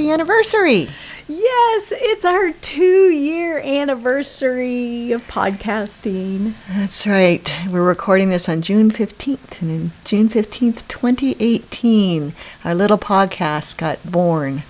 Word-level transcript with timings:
Happy 0.00 0.12
anniversary. 0.12 0.88
Yes, 1.28 1.92
it's 1.94 2.24
our 2.24 2.52
two 2.52 3.10
year 3.10 3.58
anniversary 3.58 5.12
of 5.12 5.20
podcasting. 5.28 6.54
That's 6.68 7.06
right. 7.06 7.54
We're 7.70 7.86
recording 7.86 8.30
this 8.30 8.48
on 8.48 8.62
June 8.62 8.90
15th, 8.90 9.60
and 9.60 9.70
in 9.70 9.92
June 10.04 10.30
15th, 10.30 10.88
2018, 10.88 12.32
our 12.64 12.74
little 12.74 12.96
podcast 12.96 13.76
got 13.76 14.02
born. 14.10 14.62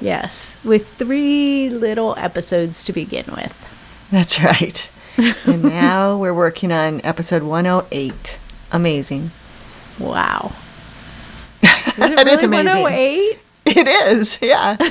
Yes, 0.00 0.56
with 0.64 0.92
three 0.94 1.68
little 1.68 2.16
episodes 2.18 2.84
to 2.86 2.92
begin 2.92 3.26
with. 3.36 3.54
That's 4.10 4.40
right. 4.40 4.90
and 5.46 5.62
now 5.62 6.18
we're 6.18 6.34
working 6.34 6.72
on 6.72 7.00
episode 7.04 7.44
108. 7.44 8.36
Amazing. 8.72 9.30
Wow. 10.00 10.50
That 11.96 12.26
is 12.26 12.42
amazing. 12.42 12.82
108? 12.82 13.38
It 13.66 13.86
is, 13.88 14.38
yeah. 14.42 14.76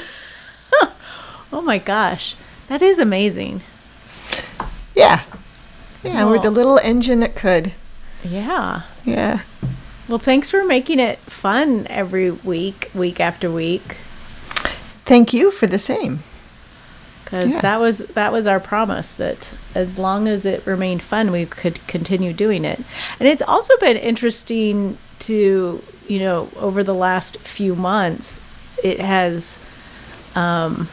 Oh 1.54 1.62
my 1.62 1.80
gosh. 1.80 2.36
That 2.68 2.82
is 2.82 2.98
amazing. 2.98 3.62
Yeah. 4.96 5.24
Yeah, 6.02 6.26
we're 6.26 6.40
the 6.40 6.50
little 6.50 6.78
engine 6.78 7.20
that 7.20 7.36
could. 7.36 7.74
Yeah. 8.24 8.84
Yeah. 9.04 9.42
Well, 10.08 10.18
thanks 10.18 10.50
for 10.50 10.64
making 10.64 11.00
it 11.02 11.20
fun 11.20 11.88
every 11.90 12.32
week, 12.32 12.90
week 12.94 13.20
after 13.20 13.52
week. 13.52 13.98
Thank 15.06 15.34
you 15.34 15.52
for 15.52 15.68
the 15.68 15.78
same. 15.78 16.24
because 17.26 17.56
Yeah. 17.56 17.62
that 17.62 17.80
was 17.82 17.98
that 18.08 18.32
was 18.32 18.48
our 18.48 18.62
promise 18.62 19.14
that 19.16 19.52
as 19.76 19.98
long 20.00 20.30
as 20.30 20.46
it 20.46 20.66
remained 20.66 21.02
fun 21.04 21.32
we 21.34 21.46
could 21.46 21.86
continue 21.88 22.32
doing 22.34 22.64
it 22.66 22.80
and 23.20 23.28
it's 23.28 23.42
also 23.42 23.76
been 23.80 23.98
interesting 23.98 24.98
to 25.20 25.82
you 26.08 26.20
know 26.20 26.50
over 26.58 26.82
the 26.84 26.96
last 26.96 27.38
few 27.40 27.76
months 27.76 28.42
it 28.84 29.00
has 29.00 29.60
um 30.36 30.88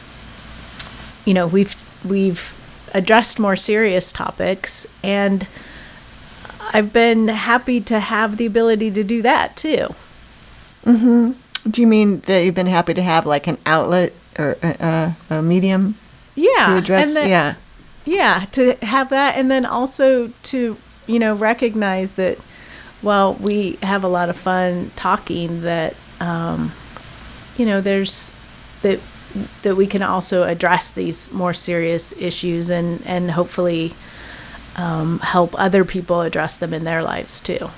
you 1.25 1.33
know 1.33 1.47
we've 1.47 1.75
we've 2.05 2.55
addressed 2.93 3.39
more 3.39 3.55
serious 3.55 4.11
topics 4.11 4.87
and 5.03 5.47
i've 6.73 6.91
been 6.91 7.27
happy 7.27 7.79
to 7.81 7.99
have 7.99 8.37
the 8.37 8.45
ability 8.45 8.89
to 8.91 9.03
do 9.03 9.21
that 9.21 9.55
too 9.55 9.93
Do 10.85 11.81
you 11.81 11.87
mean 11.87 12.21
that 12.21 12.43
you've 12.45 12.55
been 12.55 12.67
happy 12.67 12.93
to 12.93 13.01
have 13.01 13.25
like 13.25 13.45
an 13.47 13.57
outlet 13.65 14.13
or 14.39 14.57
a, 14.63 15.15
a, 15.29 15.35
a 15.37 15.41
medium 15.43 15.95
yeah 16.35 16.65
to 16.67 16.77
address? 16.77 17.13
that- 17.13 17.27
yeah. 17.27 17.55
yeah 18.05 18.45
to 18.53 18.73
have 18.81 19.09
that 19.09 19.35
and 19.37 19.51
then 19.51 19.65
also 19.65 20.31
to 20.43 20.77
you 21.05 21.19
know 21.19 21.33
recognize 21.35 22.13
that 22.15 22.37
while 23.01 23.33
we 23.35 23.77
have 23.83 24.03
a 24.03 24.07
lot 24.07 24.29
of 24.29 24.37
fun 24.37 24.91
talking 24.95 25.61
that 25.61 25.95
um, 26.19 26.71
you 27.59 27.65
know 27.65 27.81
there's 27.81 28.33
that 28.81 28.99
that 29.61 29.75
we 29.75 29.85
can 29.85 30.01
also 30.01 30.43
address 30.43 30.91
these 30.91 31.31
more 31.31 31.53
serious 31.53 32.13
issues 32.17 32.69
and 32.69 33.05
and 33.05 33.31
hopefully 33.31 33.93
um, 34.75 35.19
help 35.19 35.59
other 35.59 35.83
people 35.83 36.21
address 36.21 36.57
them 36.57 36.73
in 36.73 36.83
their 36.83 37.03
lives 37.03 37.41
too 37.41 37.69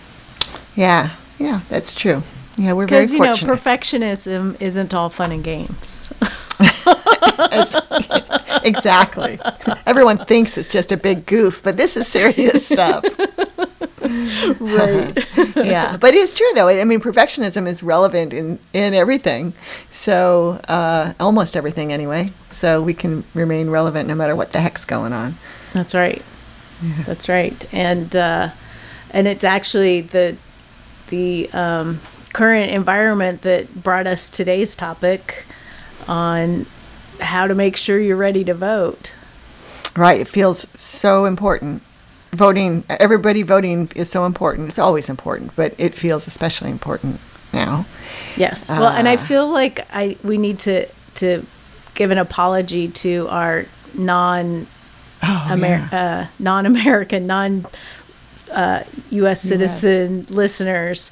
Yeah. 0.75 1.11
Yeah, 1.39 1.61
that's 1.69 1.95
true. 1.95 2.21
Yeah, 2.55 2.73
we're 2.73 2.85
very 2.85 3.07
because 3.07 3.13
you 3.13 3.19
know 3.19 3.33
perfectionism 3.33 4.61
isn't 4.61 4.93
all 4.93 5.09
fun 5.09 5.31
and 5.31 5.43
games 5.43 6.13
exactly. 8.63 9.39
Everyone 9.87 10.17
thinks 10.17 10.57
it's 10.57 10.71
just 10.71 10.91
a 10.91 10.97
big 10.97 11.25
goof, 11.25 11.63
but 11.63 11.77
this 11.77 11.97
is 11.97 12.07
serious 12.07 12.67
stuff. 12.67 13.03
right 14.59 15.27
yeah, 15.55 15.97
but 15.97 16.13
it's 16.13 16.33
true 16.33 16.51
though. 16.55 16.67
I 16.67 16.83
mean, 16.83 16.99
perfectionism 16.99 17.67
is 17.67 17.81
relevant 17.83 18.33
in 18.33 18.59
in 18.73 18.93
everything. 18.93 19.53
So 19.89 20.59
uh, 20.67 21.13
almost 21.19 21.55
everything 21.55 21.93
anyway. 21.93 22.29
So 22.49 22.81
we 22.81 22.93
can 22.93 23.23
remain 23.33 23.69
relevant 23.69 24.07
no 24.07 24.15
matter 24.15 24.35
what 24.35 24.51
the 24.53 24.61
heck's 24.61 24.85
going 24.85 25.13
on. 25.13 25.37
That's 25.73 25.95
right. 25.95 26.21
That's 27.05 27.29
right. 27.29 27.65
And 27.73 28.15
uh, 28.15 28.49
and 29.11 29.27
it's 29.27 29.43
actually 29.43 30.01
the 30.01 30.37
the 31.07 31.49
um, 31.53 32.01
current 32.33 32.71
environment 32.71 33.41
that 33.41 33.83
brought 33.83 34.07
us 34.07 34.29
today's 34.29 34.75
topic 34.75 35.45
on 36.07 36.65
how 37.19 37.47
to 37.47 37.53
make 37.53 37.77
sure 37.77 37.99
you're 37.99 38.17
ready 38.17 38.43
to 38.43 38.53
vote. 38.53 39.13
Right. 39.95 40.21
It 40.21 40.27
feels 40.27 40.67
so 40.79 41.25
important. 41.25 41.83
Voting, 42.33 42.83
everybody 42.89 43.43
voting 43.43 43.89
is 43.95 44.09
so 44.09 44.25
important. 44.25 44.69
It's 44.69 44.79
always 44.79 45.09
important, 45.09 45.53
but 45.55 45.75
it 45.77 45.93
feels 45.93 46.27
especially 46.27 46.71
important 46.71 47.19
now. 47.51 47.85
Yes. 48.37 48.69
Well, 48.69 48.87
and 48.87 49.07
I 49.09 49.15
Ah. 49.15 49.17
feel 49.17 49.51
like 49.51 49.85
I 49.93 50.15
we 50.23 50.37
need 50.37 50.57
to 50.59 50.87
to 51.15 51.45
give 51.93 52.09
an 52.11 52.17
apology 52.17 52.87
to 52.87 53.27
our 53.29 53.65
non 53.93 54.67
Oh, 55.23 55.47
Amer- 55.51 55.87
uh, 55.91 56.25
non-American, 56.39 57.27
non 57.27 57.65
uh, 58.51 58.83
U.S. 59.11 59.39
citizen 59.41 60.25
listeners, 60.29 61.11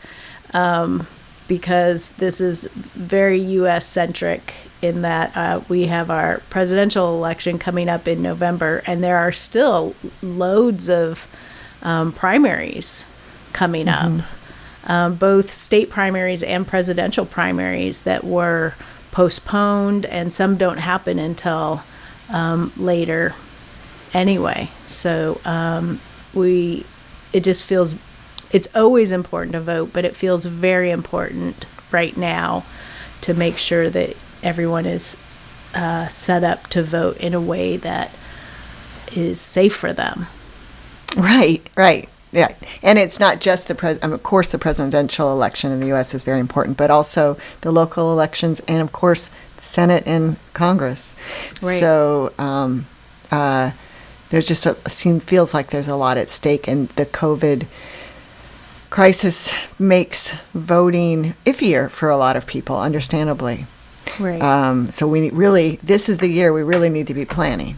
um, 0.54 1.06
because 1.48 2.14
this 2.14 2.42
is 2.42 2.70
very 2.96 3.40
U.S. 3.62 3.86
centric 3.86 4.54
in 4.82 5.02
that 5.02 5.36
uh, 5.36 5.62
we 5.68 5.88
have 5.88 6.10
our 6.10 6.42
presidential 6.50 7.16
election 7.16 7.60
coming 7.60 7.90
up 7.90 8.08
in 8.08 8.22
November, 8.22 8.82
and 8.86 9.04
there 9.04 9.18
are 9.18 9.32
still 9.32 9.96
loads 10.22 10.90
of 10.90 11.28
um, 11.82 12.12
primaries 12.12 13.06
coming 13.52 13.88
up, 13.88 14.22
um, 14.86 15.16
both 15.16 15.52
state 15.52 15.90
primaries 15.90 16.44
and 16.44 16.66
presidential 16.66 17.26
primaries 17.26 18.04
that 18.04 18.24
were 18.24 18.74
postponed, 19.12 20.06
and 20.06 20.32
some 20.32 20.56
don't 20.58 20.78
happen 20.78 21.20
until 21.20 21.84
um, 22.30 22.72
later 22.78 23.34
anyway. 24.14 24.70
So 24.86 25.42
um, 25.46 26.00
we, 26.34 26.86
it 27.34 27.44
just 27.44 27.64
feels, 27.64 27.96
it's 28.52 28.74
always 28.76 29.12
important 29.12 29.54
to 29.54 29.62
vote, 29.62 29.92
but 29.92 30.06
it 30.06 30.16
feels 30.16 30.46
very 30.46 30.90
important 30.92 31.66
right 31.92 32.16
now 32.16 32.64
to 33.22 33.34
make 33.34 33.58
sure 33.58 33.90
that 33.90 34.16
everyone 34.44 34.86
is 34.86 35.22
uh, 35.74 36.08
set 36.08 36.44
up 36.44 36.68
to 36.68 36.84
vote 36.84 37.18
in 37.18 37.34
a 37.34 37.42
way 37.42 37.78
that 37.78 38.12
is 39.14 39.40
safe 39.40 39.76
for 39.76 39.94
them. 39.94 40.28
Right, 41.18 41.68
right. 41.76 42.10
Yeah. 42.32 42.54
And 42.84 43.00
it's 43.00 43.20
not 43.20 43.40
just 43.42 43.68
the 43.68 43.76
pres. 43.76 43.98
I 44.04 44.08
mean, 44.08 44.14
of 44.14 44.24
course, 44.24 44.52
the 44.52 44.60
presidential 44.60 45.32
election 45.32 45.72
in 45.72 45.80
the 45.80 45.88
U.S. 45.88 46.14
is 46.14 46.24
very 46.24 46.40
important, 46.40 46.78
but 46.78 46.92
also 46.92 47.38
the 47.62 47.72
local 47.72 48.12
elections 48.12 48.62
and, 48.68 48.82
of 48.82 48.92
course, 48.92 49.32
Senate 49.58 50.04
and 50.06 50.38
Congress. 50.54 51.16
Right. 51.62 51.80
So 51.80 52.34
um, 52.38 52.86
uh, 53.32 53.72
there's 54.30 54.48
just 54.48 54.66
a 54.66 54.78
seem 54.90 55.20
feels 55.20 55.54
like 55.54 55.72
there's 55.72 55.88
a 55.88 55.96
lot 55.96 56.18
at 56.18 56.30
stake, 56.30 56.68
and 56.68 56.90
the 56.90 57.06
COVID 57.06 57.66
crisis 58.90 59.54
makes 59.78 60.36
voting 60.54 61.36
iffier 61.46 61.90
for 61.90 62.10
a 62.10 62.18
lot 62.18 62.36
of 62.36 62.46
people, 62.46 62.80
understandably. 62.80 63.66
Right. 64.20 64.42
Um, 64.42 64.88
so 64.88 65.08
we 65.08 65.30
really, 65.32 65.78
this 65.84 66.10
is 66.10 66.18
the 66.20 66.28
year 66.28 66.54
we 66.54 66.64
really 66.64 66.90
need 66.90 67.08
to 67.08 67.14
be 67.14 67.26
planning 67.26 67.78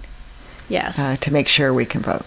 yes. 0.69 0.99
uh, 0.99 1.15
to 1.21 1.31
make 1.33 1.47
sure 1.47 1.73
we 1.73 1.85
can 1.85 2.01
vote. 2.01 2.25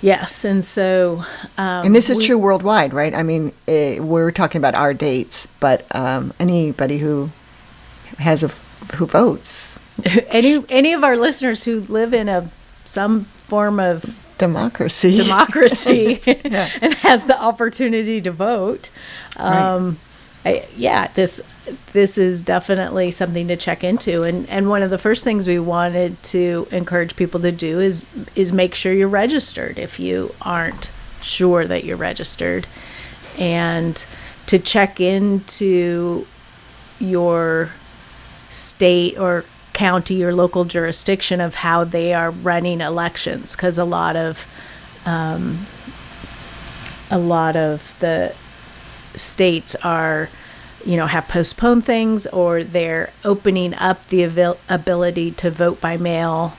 yes. 0.00 0.44
And 0.44 0.64
so. 0.64 1.24
Um, 1.56 1.86
And 1.86 1.94
this 1.94 2.08
is 2.10 2.18
we- 2.18 2.26
true 2.26 2.38
worldwide, 2.38 2.92
right? 2.94 3.14
I 3.14 3.22
mean, 3.22 3.52
eh, 3.66 3.98
we're 4.00 4.30
talking 4.30 4.58
about 4.60 4.74
our 4.74 4.94
dates, 4.94 5.48
but 5.60 5.84
um, 5.94 6.32
anybody 6.38 6.98
who 6.98 7.30
has 8.18 8.42
a 8.42 8.50
who 8.96 9.06
votes 9.06 9.78
Any 10.30 10.64
any 10.68 10.92
of 10.94 11.02
our 11.04 11.16
listeners 11.16 11.64
who 11.64 11.80
live 11.88 12.14
in 12.14 12.28
a 12.28 12.48
some 12.84 13.24
form 13.36 13.78
of 13.80 14.24
democracy. 14.38 15.16
democracy 15.16 16.20
Yeah. 16.44 16.68
and 16.80 16.94
has 16.94 17.24
the 17.26 17.38
opportunity 17.40 18.20
to 18.22 18.30
vote. 18.30 18.88
Um, 19.36 19.98
I, 20.44 20.66
yeah, 20.76 21.08
this 21.14 21.40
this 21.92 22.18
is 22.18 22.42
definitely 22.42 23.10
something 23.10 23.48
to 23.48 23.56
check 23.56 23.84
into. 23.84 24.22
And 24.22 24.48
and 24.48 24.68
one 24.68 24.82
of 24.82 24.90
the 24.90 24.98
first 24.98 25.24
things 25.24 25.46
we 25.46 25.58
wanted 25.58 26.22
to 26.24 26.68
encourage 26.70 27.16
people 27.16 27.40
to 27.40 27.52
do 27.52 27.80
is 27.80 28.04
is 28.34 28.52
make 28.52 28.74
sure 28.74 28.92
you're 28.92 29.08
registered 29.08 29.78
if 29.78 29.98
you 30.00 30.34
aren't 30.42 30.92
sure 31.22 31.66
that 31.66 31.84
you're 31.84 31.96
registered. 31.96 32.66
And 33.38 34.04
to 34.46 34.58
check 34.58 35.00
into 35.00 36.26
your 36.98 37.70
state 38.50 39.18
or 39.18 39.44
county 39.72 40.24
or 40.24 40.34
local 40.34 40.64
jurisdiction 40.64 41.40
of 41.40 41.54
how 41.54 41.84
they 41.84 42.12
are 42.12 42.30
running 42.30 42.80
elections 42.80 43.54
because 43.54 43.78
a 43.78 43.84
lot 43.84 44.16
of 44.16 44.46
um, 45.06 45.66
a 47.10 47.18
lot 47.18 47.54
of 47.56 47.94
the 48.00 48.34
states 49.14 49.74
are 49.76 50.28
you 50.84 50.96
know 50.96 51.06
have 51.06 51.26
postponed 51.28 51.84
things 51.84 52.26
or 52.28 52.62
they're 52.64 53.10
opening 53.24 53.74
up 53.74 54.06
the 54.08 54.22
avail- 54.22 54.58
ability 54.68 55.30
to 55.32 55.50
vote 55.50 55.80
by 55.80 55.96
mail 55.96 56.56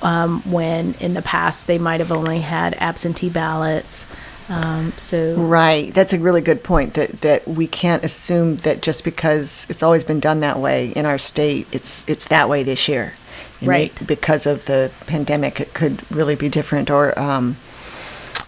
um, 0.00 0.40
when 0.50 0.94
in 0.94 1.14
the 1.14 1.22
past 1.22 1.66
they 1.66 1.78
might 1.78 2.00
have 2.00 2.12
only 2.12 2.40
had 2.40 2.74
absentee 2.74 3.28
ballots 3.28 4.06
um, 4.48 4.92
so 4.96 5.34
Right. 5.36 5.94
That's 5.94 6.12
a 6.12 6.18
really 6.18 6.40
good 6.40 6.62
point. 6.64 6.94
That 6.94 7.20
that 7.20 7.46
we 7.48 7.66
can't 7.68 8.04
assume 8.04 8.56
that 8.58 8.82
just 8.82 9.02
because 9.04 9.66
it's 9.70 9.82
always 9.84 10.02
been 10.04 10.18
done 10.20 10.40
that 10.40 10.58
way 10.58 10.88
in 10.90 11.06
our 11.06 11.16
state, 11.16 11.68
it's 11.72 12.04
it's 12.08 12.26
that 12.26 12.48
way 12.48 12.62
this 12.64 12.88
year. 12.88 13.14
And 13.60 13.68
Right. 13.68 13.92
it- 14.00 14.06
because 14.06 14.44
of 14.44 14.64
the 14.66 14.90
pandemic, 15.06 15.60
it 15.60 15.72
could 15.74 16.02
really 16.10 16.34
be 16.34 16.48
different. 16.48 16.90
Or 16.90 17.16
um, 17.18 17.56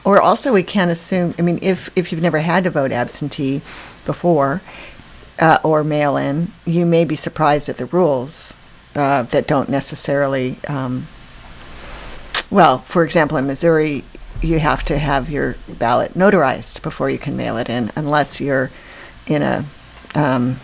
or 0.04 0.20
also 0.20 0.52
we 0.52 0.64
can't 0.64 0.90
assume. 0.90 1.32
I 1.38 1.42
mean, 1.42 1.60
if 1.62 1.88
if 1.96 2.10
you've 2.10 2.20
never 2.20 2.40
had 2.40 2.64
to 2.64 2.70
vote 2.70 2.90
absentee 2.92 3.62
before 4.04 4.62
uh, 5.38 5.58
or 5.62 5.82
mail 5.82 6.16
in, 6.16 6.52
you 6.64 6.86
may 6.86 7.04
be 7.04 7.16
surprised 7.16 7.68
at 7.68 7.78
the 7.78 7.86
rules 7.86 8.54
uh, 8.94 9.24
that 9.24 9.46
don't 9.46 9.68
necessarily. 9.68 10.58
Um, 10.68 11.08
well, 12.50 12.78
for 12.78 13.04
example, 13.04 13.36
in 13.36 13.46
Missouri, 13.46 14.04
you 14.40 14.58
have 14.58 14.84
to 14.84 14.98
have 14.98 15.28
your 15.28 15.56
ballot 15.68 16.14
notarized 16.14 16.82
before 16.82 17.10
you 17.10 17.18
can 17.18 17.36
mail 17.36 17.56
it 17.56 17.68
in, 17.68 17.90
unless 17.96 18.40
you're 18.40 18.70
in 19.26 19.42
a 19.42 19.64
um, 20.14 20.60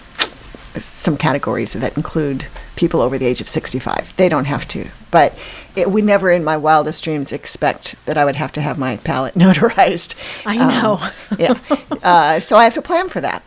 some 0.76 1.16
categories 1.16 1.72
that 1.72 1.96
include 1.96 2.46
people 2.76 3.00
over 3.00 3.18
the 3.18 3.26
age 3.26 3.40
of 3.40 3.48
65. 3.48 4.14
They 4.16 4.28
don't 4.28 4.44
have 4.46 4.66
to, 4.68 4.88
but 5.10 5.36
it 5.76 5.90
would 5.90 6.04
never, 6.04 6.30
in 6.30 6.44
my 6.44 6.56
wildest 6.56 7.02
dreams, 7.04 7.32
expect 7.32 7.96
that 8.06 8.16
I 8.16 8.24
would 8.24 8.36
have 8.36 8.52
to 8.52 8.60
have 8.60 8.78
my 8.78 8.96
ballot 8.96 9.34
notarized. 9.44 10.14
I 10.46 10.56
know. 10.56 10.98
Um, 11.00 11.38
yeah, 11.38 11.54
uh, 12.02 12.40
so 12.40 12.56
I 12.56 12.64
have 12.64 12.74
to 12.74 12.82
plan 12.82 13.08
for 13.08 13.20
that. 13.20 13.42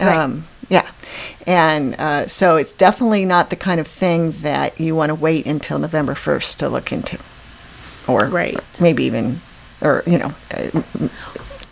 Right. 0.00 0.16
Um, 0.16 0.46
yeah, 0.68 0.90
and 1.46 1.94
uh, 1.94 2.26
so 2.26 2.56
it's 2.56 2.72
definitely 2.74 3.24
not 3.24 3.50
the 3.50 3.56
kind 3.56 3.78
of 3.80 3.86
thing 3.86 4.32
that 4.42 4.78
you 4.80 4.94
want 4.96 5.10
to 5.10 5.14
wait 5.14 5.46
until 5.46 5.78
November 5.78 6.14
1st 6.14 6.56
to 6.58 6.68
look 6.68 6.92
into, 6.92 7.18
or 8.08 8.26
Right. 8.26 8.58
maybe 8.80 9.04
even, 9.04 9.40
or 9.80 10.02
you 10.06 10.18
know, 10.18 10.34
uh, 10.54 10.68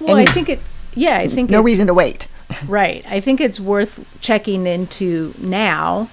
well 0.00 0.16
any- 0.16 0.28
i 0.28 0.30
think 0.32 0.48
it's 0.48 0.74
yeah 0.94 1.16
i 1.18 1.26
think 1.26 1.50
no 1.50 1.60
reason 1.60 1.86
to 1.88 1.94
wait. 1.94 2.28
Right. 2.66 3.04
I 3.08 3.20
think 3.20 3.40
it's 3.40 3.60
worth 3.60 4.04
checking 4.20 4.66
into 4.66 5.34
now 5.38 6.08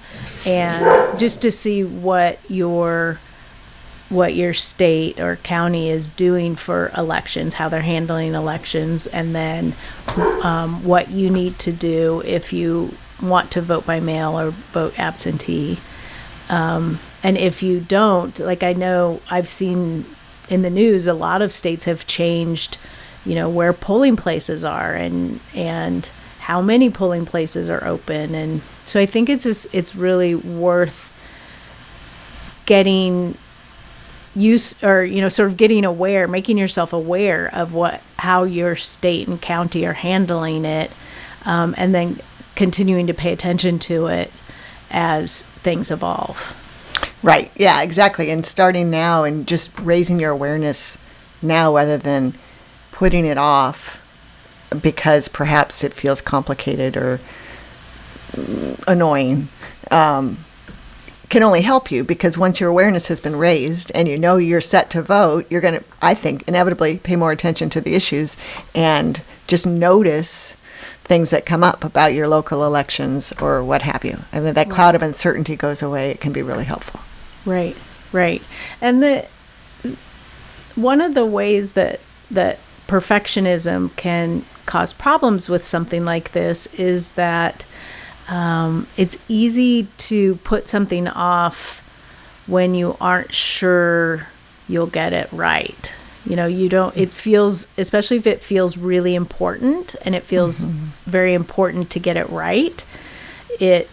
and 0.46 1.18
just 1.18 1.42
to 1.42 1.50
see 1.50 1.84
what 1.84 2.38
your 2.48 3.18
what 4.08 4.34
your 4.34 4.52
state 4.52 5.18
or 5.18 5.36
county 5.36 5.88
is 5.88 6.10
doing 6.10 6.54
for 6.54 6.92
elections, 6.96 7.54
how 7.54 7.70
they're 7.70 7.80
handling 7.80 8.34
elections, 8.34 9.06
and 9.06 9.34
then 9.34 9.72
um, 10.42 10.84
what 10.84 11.10
you 11.10 11.30
need 11.30 11.58
to 11.58 11.72
do 11.72 12.22
if 12.26 12.52
you 12.52 12.94
want 13.22 13.50
to 13.50 13.62
vote 13.62 13.86
by 13.86 14.00
mail 14.00 14.38
or 14.38 14.50
vote 14.50 14.98
absentee. 14.98 15.78
Um, 16.50 16.98
and 17.22 17.38
if 17.38 17.62
you 17.62 17.80
don't, 17.80 18.38
like 18.38 18.62
I 18.62 18.74
know 18.74 19.22
I've 19.30 19.48
seen 19.48 20.04
in 20.48 20.62
the 20.62 20.70
news, 20.70 21.06
a 21.06 21.14
lot 21.14 21.40
of 21.40 21.52
states 21.52 21.86
have 21.86 22.06
changed, 22.06 22.76
you 23.24 23.34
know, 23.34 23.48
where 23.48 23.72
polling 23.72 24.16
places 24.16 24.64
are 24.64 24.94
and 24.94 25.40
and 25.54 26.08
how 26.42 26.60
many 26.60 26.90
polling 26.90 27.24
places 27.24 27.70
are 27.70 27.84
open, 27.86 28.34
and 28.34 28.62
so 28.84 29.00
I 29.00 29.06
think 29.06 29.28
it's 29.28 29.44
just 29.44 29.74
it's 29.74 29.94
really 29.94 30.34
worth 30.34 31.12
getting 32.66 33.36
use 34.34 34.80
or 34.82 35.04
you 35.04 35.20
know 35.20 35.28
sort 35.28 35.50
of 35.50 35.56
getting 35.58 35.84
aware 35.84 36.26
making 36.26 36.56
yourself 36.56 36.92
aware 36.94 37.50
of 37.54 37.74
what 37.74 38.00
how 38.18 38.44
your 38.44 38.74
state 38.74 39.28
and 39.28 39.42
county 39.42 39.84
are 39.84 39.92
handling 39.92 40.64
it 40.64 40.90
um, 41.44 41.74
and 41.76 41.94
then 41.94 42.18
continuing 42.54 43.06
to 43.06 43.12
pay 43.12 43.30
attention 43.30 43.78
to 43.78 44.06
it 44.06 44.32
as 44.90 45.42
things 45.42 45.90
evolve 45.90 46.54
Right. 47.22 47.52
Yeah, 47.54 47.82
exactly. 47.82 48.30
And 48.30 48.44
starting 48.44 48.90
now 48.90 49.22
and 49.24 49.46
just 49.46 49.76
raising 49.78 50.18
your 50.18 50.32
awareness 50.32 50.98
now 51.40 51.74
rather 51.74 51.96
than 51.96 52.34
putting 52.90 53.26
it 53.26 53.38
off 53.38 54.01
because 54.80 55.28
perhaps 55.28 55.84
it 55.84 55.92
feels 55.92 56.20
complicated 56.20 56.96
or 56.96 57.20
annoying 58.88 59.48
um, 59.90 60.38
can 61.28 61.42
only 61.42 61.62
help 61.62 61.90
you 61.90 62.04
because 62.04 62.36
once 62.36 62.60
your 62.60 62.68
awareness 62.68 63.08
has 63.08 63.18
been 63.18 63.36
raised 63.36 63.90
and 63.94 64.06
you 64.06 64.18
know 64.18 64.36
you're 64.36 64.60
set 64.60 64.90
to 64.90 65.00
vote, 65.00 65.46
you're 65.48 65.62
going 65.62 65.74
to, 65.74 65.84
I 66.02 66.12
think, 66.14 66.46
inevitably 66.46 66.98
pay 66.98 67.16
more 67.16 67.32
attention 67.32 67.70
to 67.70 67.80
the 67.80 67.94
issues 67.94 68.36
and 68.74 69.22
just 69.46 69.66
notice 69.66 70.56
things 71.04 71.30
that 71.30 71.46
come 71.46 71.64
up 71.64 71.84
about 71.84 72.12
your 72.12 72.28
local 72.28 72.64
elections 72.64 73.32
or 73.40 73.64
what 73.64 73.82
have 73.82 74.04
you. 74.04 74.22
And 74.30 74.44
then 74.44 74.54
that 74.54 74.68
cloud 74.68 74.94
of 74.94 75.02
uncertainty 75.02 75.56
goes 75.56 75.82
away. 75.82 76.10
It 76.10 76.20
can 76.20 76.32
be 76.32 76.42
really 76.42 76.64
helpful. 76.64 77.00
Right, 77.46 77.76
right. 78.12 78.42
And 78.80 79.02
the 79.02 79.26
one 80.74 81.00
of 81.00 81.14
the 81.14 81.26
ways 81.26 81.72
that 81.72 82.00
that 82.30 82.58
perfectionism 82.86 83.94
can 83.96 84.44
cause 84.66 84.92
problems 84.92 85.48
with 85.48 85.64
something 85.64 86.04
like 86.04 86.32
this 86.32 86.72
is 86.74 87.12
that 87.12 87.64
um, 88.28 88.86
it's 88.96 89.18
easy 89.28 89.88
to 89.98 90.36
put 90.36 90.68
something 90.68 91.08
off 91.08 91.80
when 92.46 92.74
you 92.74 92.96
aren't 93.00 93.32
sure 93.32 94.28
you'll 94.68 94.86
get 94.86 95.12
it 95.12 95.30
right. 95.32 95.94
You 96.24 96.36
know, 96.36 96.46
you 96.46 96.68
don't, 96.68 96.96
it 96.96 97.12
feels, 97.12 97.66
especially 97.76 98.16
if 98.16 98.26
it 98.26 98.44
feels 98.44 98.78
really 98.78 99.14
important 99.14 99.96
and 100.02 100.14
it 100.14 100.22
feels 100.22 100.62
very 101.04 101.34
important 101.34 101.90
to 101.90 101.98
get 101.98 102.16
it 102.16 102.28
right, 102.30 102.84
it 103.58 103.88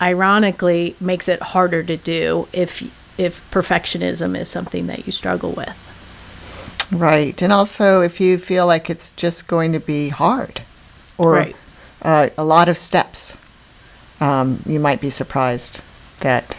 ironically 0.00 0.94
makes 1.00 1.28
it 1.28 1.40
harder 1.40 1.82
to 1.82 1.96
do 1.96 2.48
if 2.52 2.82
if 3.16 3.48
perfectionism 3.52 4.36
is 4.36 4.48
something 4.48 4.88
that 4.88 5.06
you 5.06 5.12
struggle 5.12 5.52
with. 5.52 5.93
Right. 6.94 7.40
And 7.42 7.52
also, 7.52 8.00
if 8.02 8.20
you 8.20 8.38
feel 8.38 8.66
like 8.66 8.88
it's 8.88 9.12
just 9.12 9.48
going 9.48 9.72
to 9.72 9.80
be 9.80 10.08
hard 10.10 10.62
or 11.18 11.32
Right. 11.32 11.56
uh, 12.02 12.28
a 12.38 12.44
lot 12.44 12.68
of 12.68 12.76
steps, 12.76 13.36
um, 14.20 14.62
you 14.66 14.78
might 14.78 15.00
be 15.00 15.10
surprised 15.10 15.82
that 16.20 16.56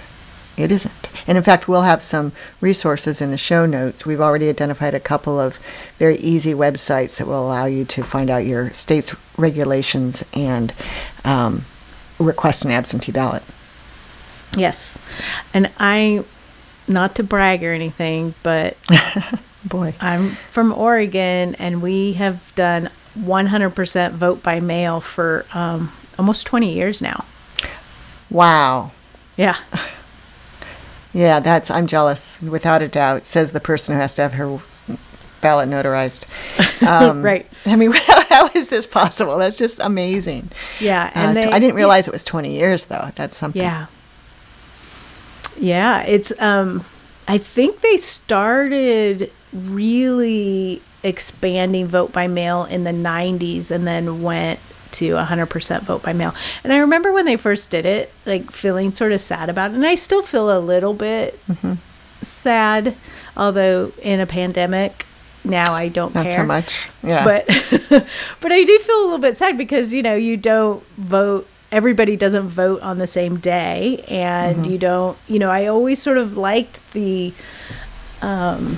it 0.57 0.71
isn't. 0.71 1.09
And 1.27 1.37
in 1.37 1.43
fact, 1.43 1.67
we'll 1.67 1.81
have 1.83 2.01
some 2.01 2.31
resources 2.61 3.21
in 3.21 3.31
the 3.31 3.37
show 3.37 3.65
notes. 3.65 4.05
We've 4.05 4.21
already 4.21 4.47
identified 4.49 4.93
a 4.93 4.99
couple 4.99 5.39
of 5.39 5.59
very 5.99 6.17
easy 6.17 6.53
websites 6.53 7.17
that 7.17 7.27
will 7.27 7.45
allow 7.45 7.65
you 7.65 7.83
to 7.85 8.03
find 8.03 8.29
out 8.29 8.45
your 8.45 8.71
state's 8.71 9.15
regulations 9.37 10.23
and 10.33 10.73
um, 11.23 11.65
request 12.19 12.63
an 12.65 12.71
absentee 12.71 13.11
ballot. 13.11 13.43
Yes. 14.55 14.99
And 15.53 15.71
I 15.77 16.23
not 16.87 17.15
to 17.15 17.23
brag 17.23 17.63
or 17.63 17.73
anything, 17.73 18.33
but 18.43 18.77
Boy. 19.65 19.95
I'm 19.99 20.31
from 20.49 20.71
Oregon 20.71 21.55
and 21.55 21.81
we 21.81 22.13
have 22.13 22.53
done 22.55 22.89
100% 23.17 24.11
vote 24.13 24.43
by 24.43 24.59
mail 24.59 25.01
for 25.01 25.45
um, 25.53 25.91
almost 26.19 26.45
20 26.47 26.73
years 26.73 27.01
now. 27.01 27.25
Wow. 28.29 28.91
Yeah. 29.37 29.57
Yeah, 31.13 31.39
that's 31.39 31.71
I'm 31.71 31.87
jealous, 31.87 32.41
without 32.41 32.81
a 32.81 32.89
doubt. 32.89 33.25
Says 33.25 33.53
the 33.53 33.61
person 33.61 33.95
who 33.95 34.01
has 34.01 34.13
to 34.15 34.21
have 34.23 34.33
her 34.33 34.59
ballot 35.39 35.69
notarized. 35.69 36.25
Um, 36.85 37.21
Right. 37.23 37.47
I 37.65 37.77
mean, 37.77 37.91
how, 37.95 38.25
how 38.25 38.49
is 38.53 38.67
this 38.67 38.85
possible? 38.85 39.37
That's 39.37 39.57
just 39.57 39.79
amazing. 39.79 40.51
Yeah. 40.81 41.05
Uh, 41.15 41.19
And 41.19 41.41
t- 41.41 41.47
they, 41.47 41.51
I 41.55 41.57
didn't 41.57 41.75
realize 41.77 42.09
it 42.09 42.11
was 42.11 42.25
20 42.25 42.51
years, 42.51 42.85
though. 42.85 43.11
That's 43.15 43.37
something. 43.37 43.61
Yeah. 43.61 43.85
Yeah, 45.57 46.01
it's 46.03 46.33
um 46.41 46.83
I 47.29 47.37
think 47.37 47.79
they 47.79 47.95
started 47.95 49.31
really 49.55 50.81
expanding 51.03 51.87
vote 51.87 52.11
by 52.11 52.27
mail 52.27 52.65
in 52.65 52.83
the 52.83 52.91
90s 52.91 53.71
and 53.71 53.87
then 53.87 54.21
went 54.21 54.59
to 54.91 55.13
100% 55.13 55.81
vote 55.81 56.01
by 56.01 56.13
mail. 56.13 56.33
And 56.63 56.73
I 56.73 56.77
remember 56.77 57.11
when 57.11 57.25
they 57.25 57.37
first 57.37 57.69
did 57.69 57.85
it, 57.85 58.11
like 58.25 58.51
feeling 58.51 58.91
sort 58.91 59.11
of 59.11 59.21
sad 59.21 59.49
about 59.49 59.71
it. 59.71 59.75
And 59.75 59.85
I 59.85 59.95
still 59.95 60.23
feel 60.23 60.55
a 60.55 60.59
little 60.59 60.93
bit 60.93 61.39
sad, 62.21 62.95
although 63.35 63.91
in 64.01 64.19
a 64.19 64.25
pandemic 64.25 65.05
now 65.43 65.73
I 65.73 65.89
don't 65.89 66.15
Not 66.15 66.27
care 66.27 66.37
so 66.37 66.45
much. 66.45 66.89
Yeah. 67.03 67.23
but 67.23 67.45
but 68.41 68.51
I 68.51 68.63
do 68.63 68.79
feel 68.79 69.01
a 69.01 69.03
little 69.03 69.17
bit 69.19 69.37
sad 69.37 69.57
because 69.57 69.93
you 69.93 70.01
know 70.01 70.15
you 70.15 70.37
don't 70.37 70.83
vote 70.97 71.47
everybody 71.71 72.15
doesn't 72.15 72.47
vote 72.47 72.81
on 72.81 72.97
the 72.97 73.07
same 73.07 73.37
day 73.37 74.03
and 74.07 74.65
you 74.65 74.77
don't 74.77 75.17
you 75.27 75.39
know 75.39 75.49
i 75.49 75.65
always 75.65 76.01
sort 76.01 76.17
of 76.17 76.37
liked 76.37 76.79
the 76.93 77.33
um 78.21 78.77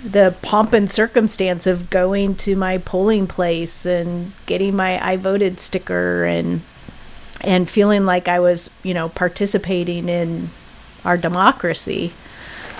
the 0.00 0.34
pomp 0.42 0.72
and 0.72 0.90
circumstance 0.90 1.66
of 1.66 1.90
going 1.90 2.34
to 2.34 2.56
my 2.56 2.78
polling 2.78 3.26
place 3.26 3.84
and 3.84 4.32
getting 4.46 4.74
my 4.76 5.04
i 5.04 5.16
voted 5.16 5.58
sticker 5.58 6.24
and 6.24 6.60
and 7.40 7.68
feeling 7.68 8.04
like 8.04 8.28
i 8.28 8.38
was 8.38 8.70
you 8.82 8.94
know 8.94 9.08
participating 9.08 10.08
in 10.08 10.50
our 11.04 11.16
democracy. 11.16 12.12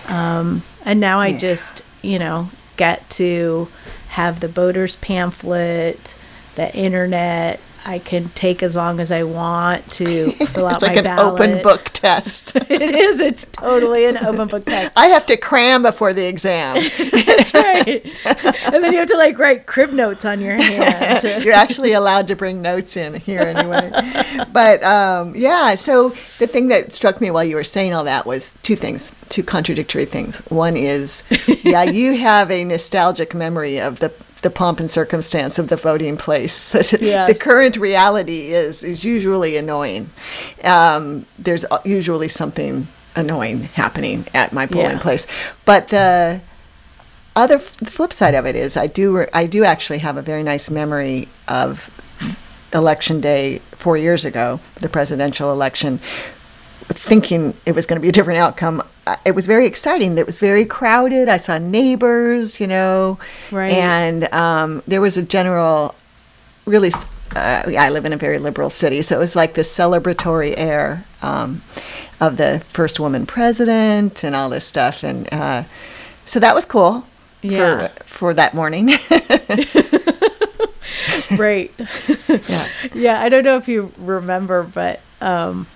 Um 0.09 0.63
and 0.85 1.01
now 1.01 1.21
i 1.21 1.33
just 1.37 1.85
you 2.03 2.19
know 2.19 2.51
get 2.77 3.09
to 3.11 3.69
have 4.09 4.41
the 4.41 4.49
voters 4.49 4.97
pamphlet 4.97 6.17
the 6.55 6.75
internet 6.75 7.61
i 7.89 7.99
can 7.99 8.29
take 8.31 8.63
as 8.63 8.77
long 8.77 9.01
as 9.01 9.11
i 9.11 9.23
want 9.23 9.89
to 9.91 10.31
fill 10.47 10.67
out 10.67 10.81
my 10.83 10.89
ballot. 10.89 10.99
It's 10.99 11.07
like 11.07 11.07
an 11.07 11.19
open 11.19 11.63
book 11.63 11.85
test. 11.87 12.55
it 12.71 12.95
is 12.95 13.21
it's 13.21 13.47
totally 13.47 14.05
an 14.05 14.19
open 14.19 14.47
book 14.49 14.65
test 14.67 14.97
I 14.97 15.07
have 15.09 15.27
to 15.27 15.37
cram 15.37 15.83
before 15.83 16.13
the 16.13 16.27
exam. 16.27 16.77
that's 17.27 17.55
right 17.55 18.05
and 18.25 18.85
then 18.85 18.93
you 18.93 18.99
have 18.99 19.09
to 19.09 19.17
like 19.17 19.39
write 19.39 19.67
crib 19.67 19.93
notes 19.93 20.25
on 20.25 20.41
your 20.41 20.57
hand 20.57 21.21
to- 21.21 21.43
You're 21.43 21.55
actually 21.55 21.93
allowed 21.93 22.29
to 22.29 22.37
bring 22.37 22.61
notes 22.63 22.97
in 22.97 23.15
here 23.15 23.41
anyway. 23.41 23.91
but 24.53 24.83
um, 24.85 25.35
yeah, 25.35 25.75
so 25.75 26.11
the 26.39 26.47
thing 26.47 26.69
that 26.69 26.93
struck 26.93 27.21
me 27.21 27.31
while 27.31 27.45
you 27.45 27.57
were 27.57 27.65
saying 27.65 27.95
all 27.95 28.05
that 28.05 28.27
was 28.27 28.53
two 28.63 28.77
things, 28.77 29.13
two 29.29 29.43
contradictory 29.43 30.05
things. 30.05 30.39
One 30.51 30.77
is, 30.77 31.23
yeah, 31.63 31.83
you 31.85 32.17
have 32.19 32.51
a 32.51 32.65
nostalgic 32.65 33.35
memory 33.35 33.81
of 33.81 34.01
the 34.01 34.13
the 34.43 34.51
pomp 34.51 34.81
and 34.81 34.91
circumstance 34.91 35.59
of 35.59 35.69
the 35.69 35.77
voting 35.77 36.17
place. 36.17 36.71
the 37.27 37.39
current 37.41 37.77
reality 37.77 38.53
is 38.53 38.83
is 38.85 39.05
usually 39.05 39.57
annoying. 39.57 40.11
Um, 40.65 41.27
there's 41.39 41.65
usually 41.85 42.29
something 42.29 42.89
annoying 43.17 43.65
happening 43.75 44.27
at 44.35 44.53
my 44.53 44.67
polling 44.67 44.93
Yeah. 44.93 44.99
place, 45.01 45.27
but 45.65 45.89
the 45.89 46.41
other 47.35 47.57
f- 47.57 47.77
the 47.79 47.91
flip 47.91 48.13
side 48.13 48.35
of 48.35 48.47
it 48.47 48.55
is 48.57 48.77
I 48.77 48.87
do 48.87 49.27
I 49.33 49.47
do 49.47 49.65
actually 49.65 49.99
have 49.99 50.17
a 50.17 50.23
very 50.23 50.43
nice 50.43 50.71
memory 50.71 51.29
of 51.47 51.91
election 52.75 53.21
day 53.21 53.61
4 53.73 53.97
years 53.97 54.25
ago 54.27 54.61
the 54.81 54.89
presidential 54.91 55.51
election 55.51 56.01
thinking 56.89 57.55
it 57.65 57.75
was 57.75 57.87
going 57.87 57.97
to 57.97 58.03
be 58.03 58.09
a 58.09 58.13
different 58.13 58.39
outcome 58.39 58.83
it 59.25 59.35
was 59.35 59.47
very 59.47 59.67
exciting 59.67 60.17
it 60.19 60.27
was 60.27 60.39
very 60.39 60.65
crowded 60.65 61.29
I 61.29 61.37
saw 61.39 61.59
neighbors 61.59 62.61
you 62.61 62.67
know 62.67 63.19
Right. 63.51 63.73
and 63.73 64.33
um, 64.33 64.83
there 64.87 65.01
was 65.01 65.17
a 65.17 65.23
general 65.23 65.95
really 66.67 66.91
uh, 67.37 67.63
I 67.79 67.91
live 67.91 68.07
in 68.07 68.13
a 68.15 68.17
very 68.17 68.39
liberal 68.39 68.71
city, 68.71 69.03
so 69.03 69.15
it 69.17 69.19
was 69.19 69.37
like 69.37 69.53
this 69.53 69.71
celebratory 69.71 70.55
air 70.57 71.05
um, 71.21 71.61
of 72.21 72.39
the 72.39 72.61
first 72.71 72.99
woman 72.99 73.27
president 73.27 74.25
and 74.25 74.35
all 74.35 74.49
this 74.49 74.65
stuff, 74.65 75.03
and 75.03 75.29
uh, 75.31 75.65
so 76.25 76.41
that 76.41 76.55
was 76.55 76.65
cool 76.65 77.07
Yeah. 77.43 77.89
for 77.89 78.05
for 78.05 78.35
that 78.35 78.55
morning. 78.55 78.89
right 81.37 81.71
yeah. 82.49 82.67
yeah 82.95 83.21
i 83.21 83.29
don't 83.29 83.45
know 83.45 83.57
if 83.57 83.69
you 83.69 83.93
remember 83.99 84.63
but 84.63 85.01
um 85.21 85.67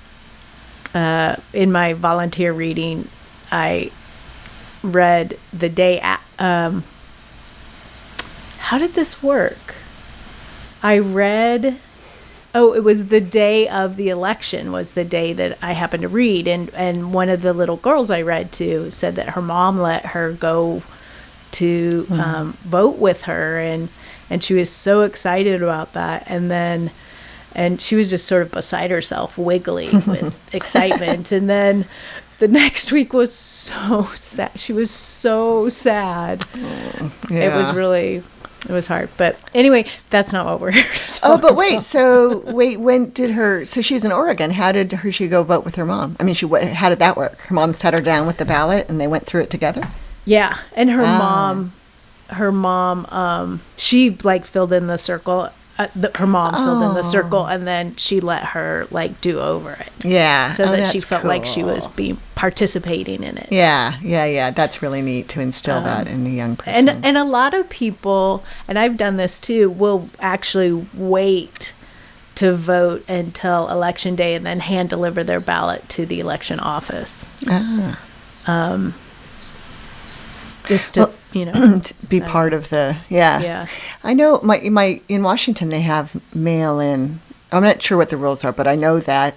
uh 0.95 1.37
in 1.53 1.71
my 1.71 1.93
volunteer 1.93 2.53
reading 2.53 3.07
i 3.53 3.91
read 4.83 5.39
the 5.53 5.69
day 5.69 6.01
a- 6.01 6.45
um 6.45 6.83
how 8.59 8.79
did 8.79 8.95
this 8.95 9.23
work? 9.23 9.75
I 10.83 10.99
read 10.99 11.77
oh 12.55 12.75
it 12.75 12.83
was 12.85 13.07
the 13.07 13.21
day 13.21 13.69
of 13.69 13.97
the 13.97 14.09
election 14.09 14.73
was 14.73 14.93
the 14.93 15.05
day 15.05 15.33
that 15.33 15.57
i 15.63 15.73
happened 15.73 16.03
to 16.03 16.09
read 16.09 16.47
and 16.47 16.69
and 16.75 17.13
one 17.15 17.29
of 17.31 17.41
the 17.43 17.53
little 17.53 17.77
girls 17.79 18.11
i 18.11 18.21
read 18.21 18.53
to 18.53 18.91
said 18.91 19.15
that 19.17 19.31
her 19.31 19.41
mom 19.43 19.79
let 19.81 20.07
her 20.07 20.33
go 20.33 20.83
to 21.51 22.07
um, 22.11 22.53
vote 22.65 22.97
with 22.99 23.23
her 23.23 23.59
and 23.59 23.89
and 24.29 24.43
she 24.43 24.55
was 24.55 24.69
so 24.71 25.01
excited 25.03 25.63
about 25.63 25.93
that 25.95 26.25
and 26.27 26.51
then 26.51 26.91
and 27.55 27.81
she 27.81 27.95
was 27.97 28.11
just 28.11 28.27
sort 28.27 28.43
of 28.43 28.51
beside 28.51 28.91
herself 28.91 29.39
wiggling 29.39 29.91
with 30.07 30.55
excitement 30.55 31.31
and 31.33 31.49
then 31.49 31.87
the 32.43 32.49
next 32.49 32.91
week 32.91 33.13
was 33.13 33.33
so 33.33 34.03
sad 34.17 34.51
she 34.59 34.73
was 34.73 34.91
so 34.91 35.69
sad 35.69 36.45
it 37.31 37.55
was 37.55 37.73
really 37.73 38.17
it 38.69 38.73
was 38.73 38.89
hard 38.89 39.09
but 39.17 39.39
anyway 39.55 39.85
that's 40.11 40.33
not 40.33 40.45
what 40.45 40.59
we're 40.61 40.71
here 40.79 40.83
to 40.83 41.21
Oh, 41.23 41.39
but 41.39 41.55
wait. 41.55 41.85
So 41.85 42.43
wait, 42.53 42.81
when 42.81 43.11
did 43.11 43.31
her? 43.31 43.65
So 43.65 43.81
she's 43.81 44.05
in 44.05 44.11
Oregon. 44.11 44.51
How 44.51 44.73
did 44.73 44.91
her 44.91 45.13
she 45.13 45.29
go 45.29 45.45
vote 45.45 45.65
with 45.65 45.77
her 45.77 45.87
mom? 45.87 46.17
I 46.19 46.25
mean, 46.25 46.35
she 46.35 46.47
what? 46.47 46.65
How 46.65 46.89
did 46.89 46.99
that 46.99 47.17
work? 47.17 47.39
Her 47.43 47.55
mom 47.55 47.73
sat 47.73 47.95
her 47.95 48.03
down 48.03 48.27
with 48.27 48.39
the 48.39 48.45
ballot, 48.45 48.89
and 48.91 49.01
they 49.01 49.07
went 49.07 49.25
through 49.27 49.43
it 49.43 49.51
together. 49.51 49.89
Yeah, 50.25 50.59
and 50.75 50.91
her 50.91 51.05
Ah. 51.07 51.19
mom, 51.19 51.73
her 52.31 52.51
mom, 52.51 53.07
um, 53.11 53.61
she 53.77 54.19
like 54.25 54.45
filled 54.45 54.73
in 54.73 54.89
the 54.89 54.99
circle. 54.99 55.51
Uh, 55.83 55.89
the, 55.97 56.11
her 56.17 56.27
mom 56.27 56.55
filled 56.55 56.83
in 56.83 56.95
the 56.95 57.03
circle, 57.03 57.47
and 57.47 57.67
then 57.67 57.97
she 57.97 58.21
let 58.21 58.45
her 58.45 58.87
like 58.91 59.21
do 59.21 59.41
over 59.41 59.73
it, 59.73 60.05
Yeah. 60.05 60.51
so 60.51 60.65
Oh, 60.65 60.73
that 60.73 60.93
she 60.93 61.01
felt 61.01 61.25
like 61.25 61.45
she 61.45 61.63
was 61.65 61.87
being 61.89 62.19
participating 62.35 63.23
in 63.23 63.37
it. 63.39 63.49
Yeah, 63.51 63.97
yeah, 64.03 64.25
yeah. 64.25 64.51
That's 64.51 64.83
really 64.83 65.03
neat 65.03 65.29
to 65.31 65.41
instill 65.41 65.81
that 65.83 66.09
in 66.09 66.27
a 66.27 66.31
young 66.31 66.57
person. 66.57 66.89
Um, 66.89 66.97
And 66.97 67.05
and 67.07 67.19
a 67.19 67.25
lot 67.25 67.55
of 67.55 67.69
people, 67.69 68.45
and 68.69 68.79
I've 68.79 68.97
done 68.97 69.17
this 69.17 69.39
too, 69.39 69.71
will 69.71 70.09
actually 70.21 70.87
wait 70.95 71.73
to 72.37 72.55
vote 72.55 73.05
until 73.09 73.69
election 73.69 74.17
day 74.17 74.35
and 74.35 74.45
then 74.47 74.61
hand 74.61 74.89
deliver 74.89 75.23
their 75.25 75.41
ballot 75.41 75.89
to 75.91 76.07
the 76.07 76.19
election 76.21 76.59
office. 76.61 77.27
Ah. 77.49 77.99
Um, 78.47 78.95
Just 80.67 80.95
to 80.95 81.01
Well, 81.01 81.15
you 81.33 81.45
know, 81.47 81.81
to 81.85 81.95
be 82.09 82.21
part 82.21 82.53
of 82.53 82.69
the 82.71 82.97
yeah. 83.09 83.41
yeah. 83.41 83.67
I 84.05 84.15
know 84.15 84.41
my 84.43 84.59
my 84.71 85.01
in 85.09 85.23
Washington 85.23 85.69
they 85.69 85.83
have 85.83 86.21
mail 86.35 86.81
in. 86.81 87.21
I'm 87.51 87.63
not 87.63 87.83
sure 87.83 87.99
what 87.99 88.11
the 88.11 88.17
rules 88.17 88.45
are, 88.45 88.53
but 88.53 88.67
I 88.67 88.77
know 88.77 88.99
that 89.01 89.35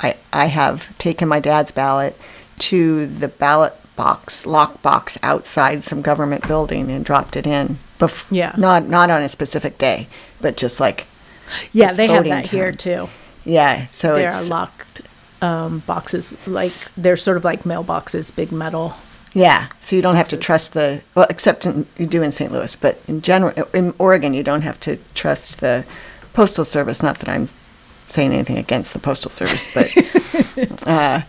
I 0.00 0.14
I 0.32 0.46
have 0.46 0.96
taken 0.98 1.28
my 1.28 1.40
dad's 1.40 1.70
ballot 1.70 2.16
to 2.58 3.06
the 3.06 3.28
ballot 3.28 3.74
box 3.96 4.46
lock 4.46 4.80
box 4.82 5.18
outside 5.22 5.84
some 5.84 6.02
government 6.02 6.46
building 6.46 6.90
and 6.90 7.04
dropped 7.04 7.36
it 7.36 7.46
in. 7.46 7.78
Bef- 7.98 8.26
Yeah. 8.30 8.54
Not 8.56 8.88
not 8.88 9.10
on 9.10 9.22
a 9.22 9.28
specific 9.28 9.78
day, 9.78 10.08
but 10.40 10.56
just 10.56 10.80
like 10.80 11.06
Yeah, 11.72 11.92
they 11.92 12.06
have 12.08 12.24
that 12.24 12.48
here 12.48 12.72
too. 12.72 13.08
yeah. 13.44 13.86
So 13.86 14.14
There 14.14 14.28
it's 14.28 14.46
are 14.46 14.50
locked 14.50 15.02
um, 15.40 15.80
boxes, 15.86 16.36
like 16.46 16.70
they're 16.96 17.16
sort 17.16 17.36
of 17.36 17.44
like 17.44 17.64
mailboxes, 17.64 18.34
big 18.34 18.52
metal. 18.52 18.94
Yeah, 19.34 19.68
so 19.80 19.96
you 19.96 20.02
don't 20.02 20.16
have 20.16 20.28
to 20.28 20.36
trust 20.36 20.74
the 20.74 21.02
well, 21.14 21.26
except 21.30 21.64
in, 21.66 21.86
you 21.96 22.06
do 22.06 22.22
in 22.22 22.32
St. 22.32 22.52
Louis, 22.52 22.76
but 22.76 23.00
in 23.08 23.22
general, 23.22 23.52
in 23.72 23.94
Oregon, 23.98 24.34
you 24.34 24.42
don't 24.42 24.62
have 24.62 24.78
to 24.80 24.98
trust 25.14 25.60
the 25.60 25.86
postal 26.32 26.64
service. 26.64 27.02
Not 27.02 27.18
that 27.20 27.28
I'm 27.28 27.48
saying 28.06 28.32
anything 28.32 28.58
against 28.58 28.92
the 28.92 28.98
postal 28.98 29.30
service, 29.30 29.72
but 29.74 30.86
uh, 30.86 31.22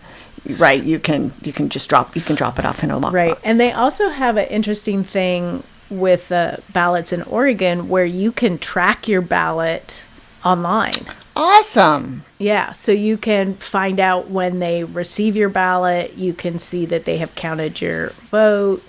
right, 0.58 0.82
you 0.82 0.98
can 0.98 1.32
you 1.42 1.52
can 1.52 1.70
just 1.70 1.88
drop 1.88 2.14
you 2.14 2.22
can 2.22 2.36
drop 2.36 2.58
it 2.58 2.64
off 2.64 2.84
in 2.84 2.90
a 2.90 3.00
lockbox. 3.00 3.12
Right. 3.12 3.38
And 3.42 3.58
they 3.58 3.72
also 3.72 4.10
have 4.10 4.36
an 4.36 4.48
interesting 4.48 5.02
thing 5.02 5.62
with 5.90 6.30
uh, 6.30 6.58
ballots 6.72 7.12
in 7.12 7.22
Oregon 7.22 7.88
where 7.88 8.04
you 8.04 8.32
can 8.32 8.58
track 8.58 9.08
your 9.08 9.20
ballot 9.22 10.04
online. 10.44 11.06
awesome. 11.36 12.24
Yeah. 12.38 12.72
So 12.72 12.92
you 12.92 13.16
can 13.16 13.54
find 13.54 13.98
out 13.98 14.30
when 14.30 14.58
they 14.58 14.84
receive 14.84 15.36
your 15.36 15.48
ballot. 15.48 16.14
You 16.16 16.32
can 16.32 16.58
see 16.58 16.86
that 16.86 17.04
they 17.04 17.18
have 17.18 17.34
counted 17.34 17.80
your 17.80 18.10
vote. 18.30 18.82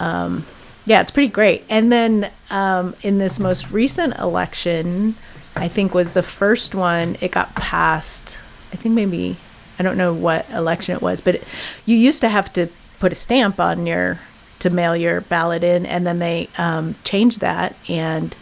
Um, 0.00 0.46
yeah, 0.84 1.00
it's 1.00 1.10
pretty 1.10 1.32
great. 1.32 1.64
And 1.68 1.92
then 1.92 2.30
um, 2.50 2.94
in 3.02 3.18
this 3.18 3.38
most 3.38 3.70
recent 3.70 4.16
election, 4.18 5.16
I 5.54 5.68
think 5.68 5.94
was 5.94 6.12
the 6.12 6.22
first 6.22 6.74
one, 6.74 7.16
it 7.20 7.32
got 7.32 7.54
passed. 7.54 8.38
I 8.72 8.76
think 8.76 8.94
maybe, 8.94 9.36
I 9.78 9.82
don't 9.82 9.96
know 9.96 10.12
what 10.12 10.48
election 10.50 10.94
it 10.94 11.02
was, 11.02 11.20
but 11.20 11.36
it, 11.36 11.44
you 11.84 11.96
used 11.96 12.20
to 12.20 12.28
have 12.28 12.52
to 12.54 12.68
put 12.98 13.12
a 13.12 13.16
stamp 13.16 13.58
on 13.58 13.86
your, 13.86 14.20
to 14.60 14.70
mail 14.70 14.96
your 14.96 15.22
ballot 15.22 15.64
in. 15.64 15.86
And 15.86 16.06
then 16.06 16.18
they 16.18 16.48
um, 16.56 16.94
changed 17.04 17.40
that 17.40 17.76
and 17.88 18.36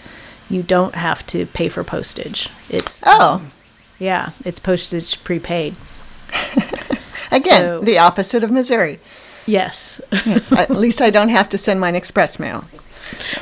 you 0.50 0.62
don't 0.62 0.94
have 0.94 1.26
to 1.28 1.46
pay 1.46 1.68
for 1.68 1.82
postage. 1.84 2.48
It's, 2.68 3.02
Oh, 3.06 3.42
yeah, 3.98 4.30
it's 4.44 4.58
postage 4.60 5.22
prepaid. 5.24 5.74
again, 7.32 7.60
so- 7.60 7.80
the 7.80 7.98
opposite 7.98 8.42
of 8.42 8.50
Missouri. 8.50 9.00
Yes. 9.46 10.00
At 10.56 10.70
least 10.84 11.02
I 11.02 11.10
don't 11.10 11.28
have 11.28 11.48
to 11.50 11.58
send 11.58 11.78
mine 11.80 11.94
express 11.94 12.38
mail. 12.40 12.64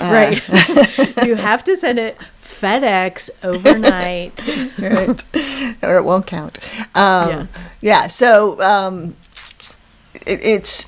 right. 0.01 0.41
you 1.25 1.37
have 1.37 1.63
to 1.65 1.77
send 1.77 1.99
it 2.01 2.19
FedEx 2.41 3.31
overnight. 3.45 4.49
right? 4.81 5.25
or 5.83 5.97
it 5.99 6.05
won't 6.05 6.27
count. 6.27 6.59
Um, 6.97 7.29
Yeah. 7.29 7.47
yeah. 7.81 8.07
So 8.09 8.61
um, 8.61 9.15
it, 10.27 10.41
it's 10.43 10.87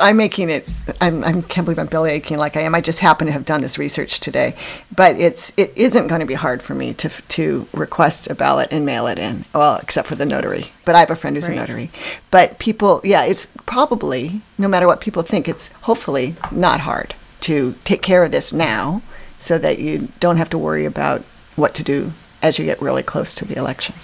I'm 0.00 0.16
making 0.16 0.48
it. 0.48 0.68
I'm, 1.00 1.22
I 1.22 1.32
can't 1.42 1.66
believe 1.66 1.78
I'm 1.78 1.86
belly 1.86 2.10
aching 2.12 2.38
like 2.38 2.56
I 2.56 2.60
am. 2.62 2.74
I 2.74 2.80
just 2.80 3.00
happen 3.00 3.26
to 3.26 3.32
have 3.32 3.44
done 3.44 3.60
this 3.60 3.78
research 3.78 4.18
today, 4.18 4.56
but 4.94 5.16
it's 5.20 5.52
it 5.58 5.72
isn't 5.76 6.06
going 6.06 6.20
to 6.20 6.26
be 6.26 6.34
hard 6.34 6.62
for 6.62 6.74
me 6.74 6.94
to 6.94 7.08
to 7.08 7.68
request 7.72 8.30
a 8.30 8.34
ballot 8.34 8.68
and 8.72 8.86
mail 8.86 9.06
it 9.06 9.18
in. 9.18 9.44
Well, 9.54 9.76
except 9.76 10.08
for 10.08 10.14
the 10.14 10.24
notary. 10.26 10.72
But 10.86 10.94
I 10.94 11.00
have 11.00 11.10
a 11.10 11.16
friend 11.16 11.36
who's 11.36 11.48
Right. 11.48 11.56
a 11.58 11.60
notary. 11.60 11.90
But 12.30 12.58
people, 12.58 13.02
yeah, 13.04 13.24
it's 13.24 13.46
probably 13.66 14.40
no 14.56 14.68
matter 14.68 14.86
what 14.86 15.00
people 15.02 15.22
think, 15.22 15.48
it's 15.48 15.68
hopefully 15.82 16.34
not 16.50 16.80
hard 16.80 17.14
to 17.40 17.74
take 17.84 18.00
care 18.00 18.24
of 18.24 18.30
this 18.32 18.52
now, 18.54 19.02
so 19.38 19.58
that 19.58 19.78
you 19.78 20.08
don't 20.18 20.38
have 20.38 20.48
to 20.50 20.56
worry 20.58 20.86
about 20.86 21.22
what 21.56 21.74
to 21.74 21.82
do 21.84 22.12
as 22.42 22.58
you 22.58 22.64
get 22.64 22.80
really 22.80 23.02
close 23.02 23.34
to 23.34 23.44
the 23.44 23.54
election. 23.56 23.94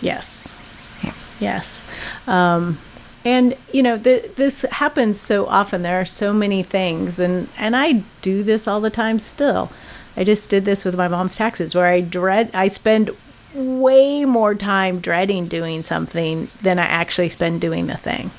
Yes. 0.00 0.62
Yeah. 1.02 1.12
Yes. 1.40 1.84
Um, 2.28 2.78
and 3.26 3.56
you 3.72 3.82
know, 3.82 3.98
th- 3.98 4.36
this 4.36 4.62
happens 4.70 5.20
so 5.20 5.46
often. 5.46 5.82
There 5.82 6.00
are 6.00 6.04
so 6.04 6.32
many 6.32 6.62
things, 6.62 7.18
and 7.18 7.48
and 7.58 7.76
I 7.76 8.04
do 8.22 8.44
this 8.44 8.68
all 8.68 8.80
the 8.80 8.88
time 8.88 9.18
still. 9.18 9.72
I 10.16 10.22
just 10.22 10.48
did 10.48 10.64
this 10.64 10.84
with 10.84 10.94
my 10.94 11.08
mom's 11.08 11.34
taxes, 11.34 11.74
where 11.74 11.86
I 11.86 12.02
dread. 12.02 12.52
I 12.54 12.68
spend 12.68 13.10
way 13.52 14.24
more 14.24 14.54
time 14.54 15.00
dreading 15.00 15.48
doing 15.48 15.82
something 15.82 16.48
than 16.62 16.78
I 16.78 16.84
actually 16.84 17.28
spend 17.30 17.60
doing 17.60 17.88
the 17.88 17.96
thing. 17.96 18.30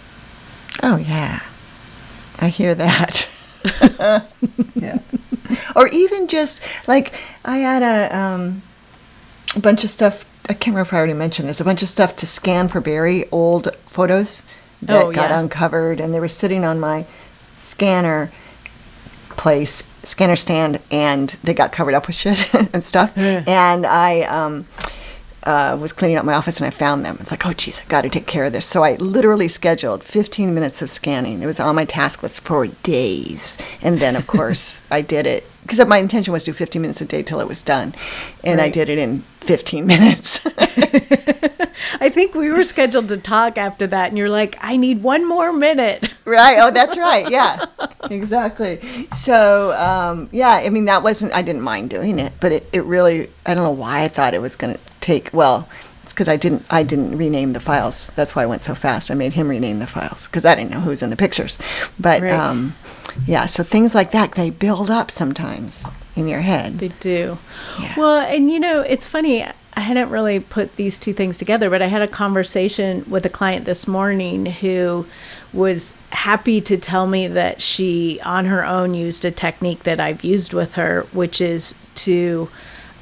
Oh 0.82 0.96
yeah, 0.96 1.44
I 2.40 2.48
hear 2.48 2.74
that. 2.74 3.30
yeah, 4.74 5.00
or 5.76 5.90
even 5.90 6.30
just 6.30 6.62
like 6.88 7.14
I 7.44 7.58
had 7.58 7.84
a 7.84 8.18
um, 8.18 8.62
a 9.54 9.60
bunch 9.60 9.84
of 9.84 9.90
stuff. 9.90 10.24
I 10.46 10.54
can't 10.54 10.68
remember 10.68 10.88
if 10.88 10.94
I 10.94 10.98
already 10.98 11.12
mentioned 11.12 11.50
this. 11.50 11.60
A 11.60 11.66
bunch 11.66 11.84
of 11.84 11.90
stuff 11.90 12.16
to 12.16 12.26
scan 12.26 12.70
for 12.70 12.80
Barry, 12.80 13.30
old 13.32 13.76
photos 13.86 14.46
that 14.84 15.04
Oh, 15.06 15.12
got 15.12 15.30
yeah. 15.30 15.40
uncovered, 15.40 16.00
and 16.00 16.14
they 16.14 16.20
were 16.20 16.28
sitting 16.28 16.64
on 16.66 16.80
my 16.80 17.06
scanner 17.56 18.32
place, 19.32 19.84
scanner 20.04 20.36
stand, 20.36 20.80
and 20.92 21.30
they 21.44 21.54
got 21.54 21.72
covered 21.72 21.94
up 21.94 22.08
with 22.08 22.16
shit 22.16 22.54
and 22.74 22.84
stuff. 22.84 23.14
Yeah. 23.16 23.44
And 23.48 23.86
I 23.86 24.22
um, 24.22 24.68
uh, 25.44 25.78
was 25.80 25.94
cleaning 25.94 26.18
up 26.18 26.26
my 26.26 26.34
office 26.34 26.60
and 26.60 26.68
I 26.68 26.72
found 26.72 27.06
them. 27.06 27.18
It's 27.20 27.32
like, 27.32 27.46
oh, 27.46 27.54
geez, 27.54 27.82
I 27.82 27.86
got 27.88 28.02
to 28.02 28.10
take 28.10 28.28
care 28.28 28.46
of 28.46 28.54
this. 28.54 28.66
So 28.66 28.84
I 28.84 28.96
literally 28.96 29.48
scheduled 29.48 30.04
15 30.04 30.54
minutes 30.54 30.82
of 30.82 30.90
scanning. 30.90 31.42
It 31.42 31.46
was 31.46 31.60
on 31.60 31.76
my 31.76 31.86
task 31.86 32.24
list 32.24 32.42
for 32.42 32.68
days. 32.68 33.58
And 33.82 34.00
then, 34.00 34.16
of 34.16 34.28
course, 34.28 34.84
I 34.92 35.02
did 35.02 35.26
it 35.26 35.46
because 35.68 35.86
my 35.86 35.98
intention 35.98 36.32
was 36.32 36.46
to 36.46 36.52
do 36.52 36.56
15 36.56 36.82
minutes 36.82 37.02
a 37.02 37.06
day 37.06 37.22
till 37.22 37.42
it 37.42 37.48
was 37.48 37.62
done. 37.62 37.94
And 38.44 38.62
I 38.62 38.70
did 38.70 38.88
it 38.88 38.98
in 38.98 39.24
15 39.42 39.86
minutes. 39.94 40.46
I 42.00 42.10
think 42.10 42.36
we 42.36 42.50
were 42.52 42.64
scheduled 42.64 43.08
to 43.10 43.18
talk 43.18 43.58
after 43.58 43.86
that, 43.88 44.10
and 44.10 44.18
you're 44.18 44.30
like, 44.30 44.58
I 44.62 44.78
need 44.78 45.04
one 45.04 45.28
more 45.28 45.52
minute. 45.52 46.14
right. 46.26 46.58
Oh, 46.60 46.72
that's 46.72 46.98
right. 46.98 47.30
Yeah, 47.30 47.66
exactly. 48.10 48.80
So, 49.14 49.74
um, 49.78 50.30
yeah, 50.32 50.52
I 50.52 50.70
mean, 50.70 50.86
that 50.86 51.04
wasn't, 51.04 51.34
I 51.34 51.42
didn't 51.42 51.62
mind 51.64 51.90
doing 51.90 52.20
it, 52.20 52.34
but 52.40 52.52
it, 52.52 52.70
it 52.72 52.84
really, 52.86 53.30
I 53.46 53.54
don't 53.54 53.64
know 53.64 53.72
why 53.72 54.04
I 54.04 54.08
thought 54.08 54.34
it 54.34 54.42
was 54.42 54.56
going 54.56 54.74
to 54.76 54.80
take, 55.02 55.30
well, 55.34 55.68
it's 56.04 56.14
because 56.14 56.28
I 56.30 56.36
didn't, 56.38 56.66
I 56.70 56.84
didn't 56.84 57.18
rename 57.18 57.52
the 57.52 57.60
files. 57.60 58.12
That's 58.16 58.36
why 58.36 58.44
I 58.44 58.46
went 58.46 58.64
so 58.64 58.74
fast. 58.74 59.12
I 59.12 59.14
made 59.16 59.34
him 59.34 59.48
rename 59.50 59.80
the 59.80 59.88
files 59.88 60.28
because 60.28 60.46
I 60.46 60.56
didn't 60.56 60.72
know 60.72 60.80
who 60.82 60.90
was 60.90 61.04
in 61.04 61.10
the 61.10 61.18
pictures. 61.18 61.58
But, 62.00 62.22
Right. 62.22 62.32
um, 62.32 62.76
yeah, 63.26 63.46
so 63.46 63.64
things 63.64 63.96
like 63.96 64.12
that, 64.12 64.34
they 64.34 64.50
build 64.50 64.90
up 64.92 65.12
sometimes 65.12 65.92
in 66.16 66.28
your 66.28 66.42
head. 66.42 66.80
They 66.80 66.90
do. 67.00 67.38
Yeah. 67.80 67.94
Well, 67.98 68.20
and 68.20 68.50
you 68.50 68.60
know, 68.60 68.82
it's 68.82 69.06
funny. 69.06 69.44
I 69.44 69.80
hadn't 69.82 70.10
really 70.10 70.40
put 70.40 70.76
these 70.76 70.98
two 70.98 71.14
things 71.14 71.38
together, 71.38 71.70
but 71.70 71.84
I 71.84 71.88
had 71.88 72.02
a 72.02 72.08
conversation 72.08 73.06
with 73.08 73.26
a 73.28 73.30
client 73.30 73.66
this 73.66 73.88
morning 73.88 74.48
who 74.48 75.06
was 75.54 75.96
happy 76.10 76.60
to 76.62 76.78
tell 76.78 77.06
me 77.06 77.28
that 77.28 77.62
she, 77.62 78.20
on 78.26 78.46
her 78.46 78.66
own, 78.66 78.96
used 78.96 79.24
a 79.24 79.30
technique 79.30 79.84
that 79.84 80.00
I've 80.00 80.24
used 80.24 80.52
with 80.52 80.74
her, 80.74 81.06
which 81.12 81.40
is 81.40 81.80
to 81.96 82.50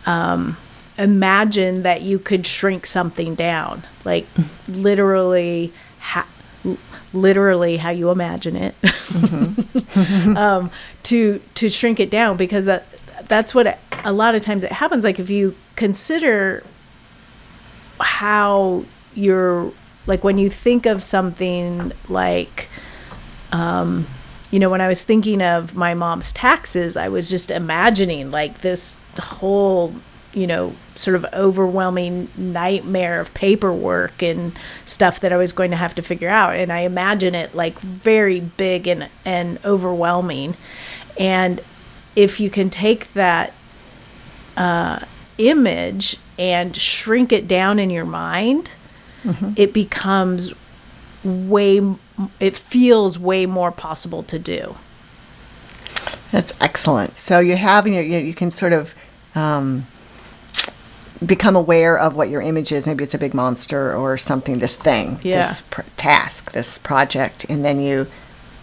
um, 0.05 0.57
imagine 0.97 1.83
that 1.83 2.01
you 2.01 2.19
could 2.19 2.45
shrink 2.45 2.85
something 2.85 3.35
down, 3.35 3.83
like 4.03 4.27
literally. 4.67 5.71
Ha- 5.99 6.27
literally 7.15 7.77
how 7.77 7.89
you 7.89 8.09
imagine 8.11 8.55
it 8.55 8.75
um, 10.37 10.69
to 11.03 11.41
to 11.55 11.69
shrink 11.69 11.99
it 11.99 12.09
down 12.09 12.37
because 12.37 12.65
that, 12.65 12.85
that's 13.27 13.55
what 13.55 13.79
a 14.03 14.11
lot 14.11 14.35
of 14.35 14.41
times 14.41 14.63
it 14.63 14.71
happens. 14.71 15.03
Like 15.03 15.19
if 15.19 15.29
you 15.29 15.55
consider 15.75 16.63
how 17.99 18.83
you're 19.13 19.71
like 20.07 20.23
when 20.23 20.37
you 20.37 20.49
think 20.49 20.85
of 20.85 21.03
something 21.03 21.91
like 22.09 22.69
um 23.51 24.05
you 24.51 24.59
know 24.59 24.69
when 24.69 24.81
i 24.81 24.87
was 24.87 25.03
thinking 25.03 25.41
of 25.41 25.75
my 25.75 25.93
mom's 25.93 26.33
taxes 26.33 26.97
i 26.97 27.07
was 27.07 27.29
just 27.29 27.49
imagining 27.49 28.31
like 28.31 28.59
this 28.59 28.97
whole 29.17 29.95
you 30.35 30.45
know 30.45 30.75
sort 30.95 31.15
of 31.15 31.25
overwhelming 31.33 32.29
nightmare 32.37 33.19
of 33.19 33.33
paperwork 33.33 34.21
and 34.21 34.57
stuff 34.83 35.19
that 35.19 35.31
i 35.33 35.37
was 35.37 35.51
going 35.53 35.71
to 35.71 35.77
have 35.77 35.95
to 35.95 36.01
figure 36.01 36.29
out 36.29 36.55
and 36.55 36.71
i 36.71 36.81
imagine 36.81 37.33
it 37.33 37.55
like 37.55 37.79
very 37.79 38.39
big 38.39 38.87
and 38.87 39.09
and 39.23 39.57
overwhelming 39.65 40.55
and 41.17 41.61
if 42.15 42.39
you 42.39 42.49
can 42.49 42.69
take 42.69 43.13
that 43.13 43.53
uh, 44.57 44.99
image 45.37 46.17
and 46.37 46.75
shrink 46.75 47.31
it 47.31 47.47
down 47.47 47.79
in 47.79 47.89
your 47.89 48.05
mind, 48.05 48.75
it 49.55 49.73
becomes 49.73 50.53
way, 51.23 51.81
it 52.39 52.55
feels 52.55 53.17
way 53.17 53.45
more 53.45 53.71
possible 53.71 54.23
to 54.23 54.37
do. 54.37 54.77
That's 56.31 56.53
excellent. 56.61 57.17
So 57.17 57.43
having 57.55 57.95
your, 57.95 58.03
you, 58.03 58.19
you 58.19 58.33
can 58.33 58.51
sort 58.51 58.73
of 58.73 58.93
um, 59.33 59.87
become 61.25 61.55
aware 61.55 61.97
of 61.97 62.15
what 62.15 62.29
your 62.29 62.41
image 62.41 62.71
is. 62.71 62.85
Maybe 62.85 63.03
it's 63.03 63.13
a 63.13 63.17
big 63.17 63.33
monster 63.33 63.93
or 63.93 64.17
something. 64.17 64.59
This 64.59 64.75
thing, 64.75 65.19
Yeah. 65.23 65.37
this 65.37 65.61
pr- 65.69 65.81
task, 65.97 66.51
this 66.51 66.77
project, 66.77 67.45
and 67.49 67.63
then 67.65 67.79
you 67.81 68.07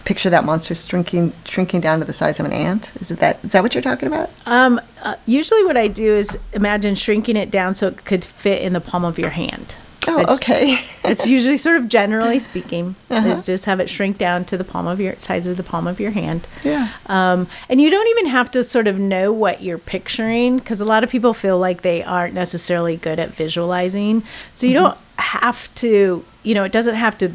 picture 0.04 0.28
that 0.30 0.44
monster 0.44 0.74
shrinking, 0.74 1.32
shrinking 1.44 1.80
down 1.80 2.00
to 2.00 2.04
the 2.04 2.12
size 2.12 2.40
of 2.40 2.46
an 2.46 2.52
ant. 2.52 2.92
Is 3.00 3.10
it 3.10 3.20
that? 3.20 3.38
Is 3.44 3.52
that 3.52 3.62
what 3.62 3.74
you're 3.74 3.82
talking 3.82 4.08
about? 4.08 4.30
Um, 4.46 4.80
uh, 5.02 5.14
usually, 5.26 5.64
what 5.64 5.76
I 5.76 5.88
do 5.88 6.14
is 6.16 6.38
imagine 6.52 6.94
shrinking 6.94 7.36
it 7.36 7.50
down 7.50 7.74
so 7.74 7.86
it 7.88 8.04
could 8.04 8.24
fit 8.24 8.62
in 8.62 8.72
the 8.72 8.80
palm 8.80 9.04
of 9.04 9.18
your 9.18 9.30
hand. 9.30 9.74
Oh, 10.14 10.34
okay. 10.36 10.78
it's 11.04 11.26
usually 11.26 11.56
sort 11.56 11.76
of 11.76 11.88
generally 11.88 12.38
speaking 12.38 12.94
Uh-huh. 13.10 13.28
is 13.28 13.46
just 13.46 13.64
have 13.66 13.80
it 13.80 13.88
shrink 13.88 14.18
down 14.18 14.44
to 14.46 14.56
the 14.56 14.64
palm 14.64 14.86
of 14.86 15.00
your 15.00 15.14
size 15.20 15.46
of 15.46 15.56
the 15.56 15.62
palm 15.62 15.86
of 15.86 15.98
your 16.00 16.10
hand 16.12 16.46
Yeah. 16.64 16.88
um, 17.06 17.46
and 17.68 17.80
you 17.80 17.90
don't 17.90 18.06
even 18.08 18.26
have 18.26 18.50
to 18.52 18.62
sort 18.64 18.86
of 18.86 18.98
know 18.98 19.32
what 19.32 19.62
you're 19.62 19.78
picturing 19.78 20.58
because 20.58 20.80
a 20.80 20.84
lot 20.84 21.02
of 21.04 21.10
people 21.10 21.32
feel 21.34 21.58
like 21.58 21.82
they 21.82 22.02
aren't 22.02 22.34
necessarily 22.34 22.96
good 22.96 23.18
at 23.18 23.30
visualizing 23.34 24.22
so 24.52 24.66
you 24.66 24.74
don't 24.74 24.98
have 25.16 25.72
to 25.76 26.24
you 26.42 26.54
know 26.54 26.64
it 26.64 26.72
doesn't 26.72 26.96
have 26.96 27.16
to 27.18 27.32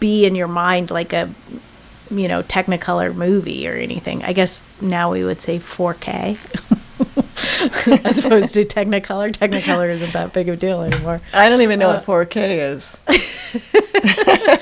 be 0.00 0.24
in 0.24 0.34
your 0.34 0.48
mind 0.48 0.90
like 0.90 1.12
a 1.12 1.28
you 2.10 2.28
know 2.28 2.42
technicolor 2.44 3.14
movie 3.14 3.66
or 3.68 3.74
anything 3.74 4.22
i 4.24 4.32
guess 4.32 4.64
now 4.80 5.10
we 5.10 5.24
would 5.24 5.40
say 5.42 5.58
4k 5.58 6.38
as 8.04 8.18
opposed 8.18 8.54
to 8.54 8.64
technicolor 8.64 9.32
technicolor 9.32 9.88
isn't 9.90 10.12
that 10.12 10.32
big 10.32 10.48
of 10.48 10.54
a 10.54 10.56
deal 10.56 10.82
anymore 10.82 11.20
I 11.32 11.48
don't 11.48 11.62
even 11.62 11.78
know 11.78 11.88
what 11.88 12.04
4K 12.04 12.72
is. 12.72 13.00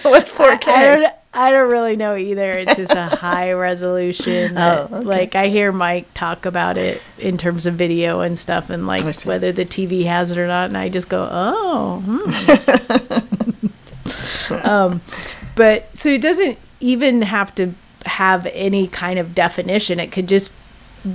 What's 0.02 0.32
4K? 0.32 0.68
I 0.68 0.96
don't, 0.96 1.14
I 1.34 1.50
don't 1.50 1.70
really 1.70 1.96
know 1.96 2.16
either. 2.16 2.52
It's 2.52 2.76
just 2.76 2.94
a 2.94 3.06
high 3.06 3.52
resolution. 3.52 4.56
Oh, 4.62 4.88
okay. 4.92 5.00
Like 5.00 5.34
I 5.34 5.48
hear 5.48 5.72
Mike 5.72 6.12
talk 6.14 6.46
about 6.46 6.76
it 6.76 7.02
in 7.18 7.36
terms 7.36 7.66
of 7.66 7.74
video 7.74 8.20
and 8.20 8.38
stuff, 8.38 8.70
and 8.70 8.86
like 8.86 9.02
whether 9.24 9.50
the 9.50 9.64
TV 9.64 10.04
has 10.04 10.30
it 10.30 10.38
or 10.38 10.46
not, 10.46 10.66
and 10.66 10.76
I 10.76 10.88
just 10.88 11.08
go, 11.08 11.28
oh. 11.30 12.00
Hmm. 14.54 14.68
um, 14.68 15.00
but 15.56 15.94
so 15.96 16.10
it 16.10 16.22
doesn't 16.22 16.58
even 16.80 17.22
have 17.22 17.54
to 17.56 17.74
have 18.04 18.46
any 18.52 18.86
kind 18.86 19.18
of 19.18 19.34
definition. 19.34 19.98
It 19.98 20.12
could 20.12 20.28
just 20.28 20.52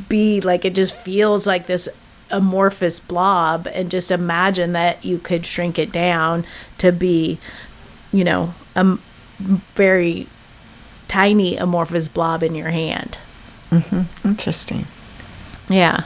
be 0.09 0.41
like 0.41 0.65
it 0.65 0.75
just 0.75 0.95
feels 0.95 1.47
like 1.47 1.67
this 1.67 1.89
amorphous 2.29 2.99
blob, 2.99 3.67
and 3.73 3.89
just 3.89 4.11
imagine 4.11 4.73
that 4.73 5.05
you 5.05 5.17
could 5.17 5.45
shrink 5.45 5.79
it 5.79 5.91
down 5.91 6.45
to 6.77 6.91
be 6.91 7.39
you 8.11 8.23
know, 8.23 8.53
a 8.75 8.97
very 9.75 10.27
tiny 11.07 11.57
amorphous 11.57 12.07
blob 12.07 12.41
in 12.43 12.55
your 12.55 12.69
hand. 12.69 13.17
Interesting. 14.23 14.87
Yeah. 15.69 16.05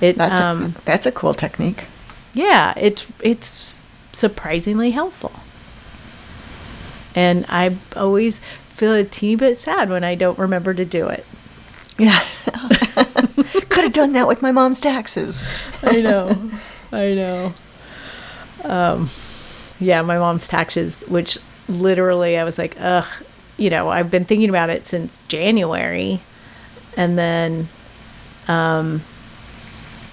It 0.00 0.16
That's 0.16 0.40
um 0.40 0.62
a, 0.64 0.80
that's 0.84 1.06
a 1.06 1.12
cool 1.12 1.34
technique. 1.34 1.84
yeah, 2.32 2.72
it's 2.76 3.12
it's 3.22 3.86
surprisingly 4.12 4.90
helpful. 4.92 5.32
And 7.14 7.44
I 7.48 7.76
always 7.94 8.40
feel 8.70 8.94
a 8.94 9.04
teeny 9.04 9.36
bit 9.36 9.56
sad 9.56 9.88
when 9.88 10.02
I 10.02 10.14
don't 10.14 10.38
remember 10.38 10.74
to 10.74 10.84
do 10.84 11.06
it. 11.08 11.24
Yeah. 11.98 12.18
Could 13.68 13.84
have 13.84 13.92
done 13.92 14.12
that 14.12 14.26
with 14.26 14.42
my 14.42 14.52
mom's 14.52 14.80
taxes. 14.80 15.44
I 15.82 16.00
know. 16.00 16.50
I 16.92 17.14
know. 17.14 17.54
Um 18.64 19.10
yeah, 19.80 20.02
my 20.02 20.18
mom's 20.18 20.48
taxes, 20.48 21.04
which 21.08 21.38
literally 21.68 22.38
I 22.38 22.44
was 22.44 22.58
like, 22.58 22.76
ugh, 22.80 23.06
you 23.56 23.70
know, 23.70 23.88
I've 23.88 24.10
been 24.10 24.24
thinking 24.24 24.48
about 24.48 24.70
it 24.70 24.86
since 24.86 25.20
January. 25.28 26.20
And 26.96 27.18
then 27.18 27.68
um, 28.48 29.02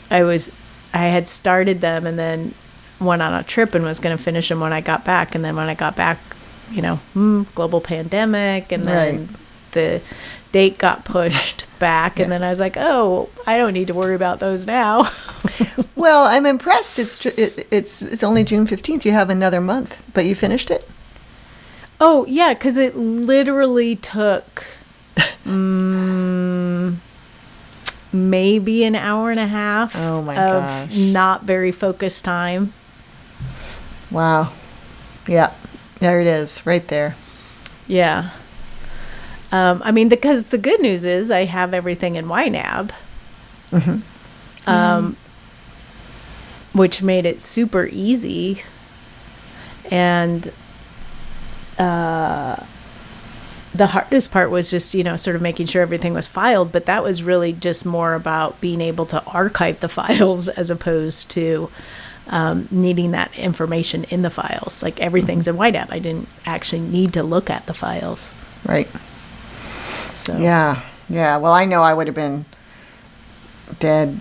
I 0.10 0.24
was, 0.24 0.52
I 0.94 1.06
had 1.06 1.28
started 1.28 1.82
them 1.82 2.06
and 2.06 2.18
then 2.18 2.54
went 3.00 3.22
on 3.22 3.34
a 3.34 3.44
trip 3.44 3.76
and 3.76 3.84
was 3.84 4.00
going 4.00 4.16
to 4.16 4.22
finish 4.22 4.50
them 4.50 4.60
when 4.60 4.74
I 4.74 4.82
got 4.82 5.06
back. 5.06 5.36
And 5.36 5.44
then 5.44 5.56
when 5.56 5.70
I 5.70 5.76
got 5.76 5.96
back, 5.96 6.20
you 6.72 6.82
know, 6.82 7.00
mm, 7.16 7.46
global 7.56 7.82
pandemic. 7.82 8.72
And 8.72 8.86
then 8.86 9.18
Right. 9.18 9.30
The 9.72 10.02
date 10.52 10.78
got 10.78 11.06
pushed 11.06 11.66
back. 11.80 12.20
And 12.20 12.32
then 12.32 12.44
I 12.44 12.50
was 12.50 12.60
like, 12.60 12.78
oh, 12.78 13.30
I 13.48 13.58
don't 13.58 13.74
need 13.74 13.88
to 13.88 13.94
worry 13.94 14.16
about 14.16 14.40
those 14.40 14.66
now. 14.66 15.10
Well, 15.96 16.24
I'm 16.24 16.48
impressed. 16.48 16.98
It's 16.98 17.20
tr- 17.20 17.28
it, 17.38 17.68
it's 17.70 18.02
it's 18.02 18.24
only 18.24 18.44
June 18.44 18.66
15th. 18.66 19.06
You 19.06 19.12
have 19.12 19.30
another 19.30 19.62
month, 19.62 20.04
but 20.16 20.26
you 20.26 20.34
finished 20.34 20.72
it. 20.72 20.84
Oh 22.00 22.26
yeah, 22.26 22.56
because 22.56 22.78
it 22.78 22.96
literally 22.98 23.96
took 23.96 24.66
mm, 25.46 26.96
maybe 28.12 28.84
an 28.84 28.96
hour 28.96 29.30
and 29.30 29.40
a 29.40 29.46
half 29.48 29.96
Oh 29.96 30.24
my 30.24 30.34
of 30.34 30.64
gosh. 30.64 30.96
not 30.96 31.44
very 31.44 31.72
focused 31.72 32.26
time. 32.26 32.74
Wow. 34.10 34.52
Yeah. 35.28 35.54
There 36.00 36.20
it 36.20 36.28
is, 36.28 36.66
right 36.66 36.88
there. 36.88 37.16
Yeah. 37.88 38.32
Um, 39.52 39.82
I 39.84 39.92
mean, 39.92 40.08
because 40.08 40.48
the 40.48 40.58
good 40.58 40.80
news 40.82 41.04
is 41.04 41.30
I 41.30 41.46
have 41.46 41.74
everything 41.74 42.16
in 42.16 42.26
YNAB, 42.28 42.92
um, 44.66 45.18
which 46.74 47.02
made 47.02 47.26
it 47.26 47.42
super 47.42 47.88
easy. 47.92 48.64
And 49.90 50.54
uh, 51.78 52.64
the 53.74 53.88
hardest 53.88 54.32
part 54.32 54.52
was 54.52 54.70
just, 54.72 54.94
you 54.94 55.04
know, 55.04 55.18
sort 55.18 55.36
of 55.36 55.42
making 55.42 55.68
sure 55.68 55.82
everything 55.82 56.14
was 56.14 56.28
filed, 56.28 56.72
but 56.72 56.86
that 56.86 57.04
was 57.04 57.24
really 57.24 57.52
just 57.52 57.86
more 57.86 58.14
about 58.14 58.60
being 58.62 58.80
able 58.80 59.06
to 59.08 59.24
archive 59.26 59.82
the 59.82 59.90
files 60.00 60.48
as 60.48 60.70
opposed 60.70 61.30
to 61.32 61.70
um, 62.28 62.70
needing 62.72 63.12
that 63.12 63.38
information 63.38 64.06
in 64.06 64.22
the 64.22 64.30
files. 64.30 64.82
Like 64.82 65.02
everything's 65.02 65.48
in 65.48 65.58
YNAB. 65.58 65.92
I 65.92 66.00
didn't 66.00 66.30
actually 66.46 66.82
need 66.82 67.12
to 67.14 67.24
look 67.24 67.50
at 67.50 67.66
the 67.66 67.74
files. 67.74 68.34
Right. 68.66 68.88
So 70.14 70.38
Yeah. 70.38 70.82
Yeah. 71.10 71.38
Well, 71.38 71.54
I 71.54 71.66
know 71.66 71.82
I 71.82 71.94
would 71.94 72.08
have 72.08 72.16
been 72.16 72.46
dead 73.80 74.20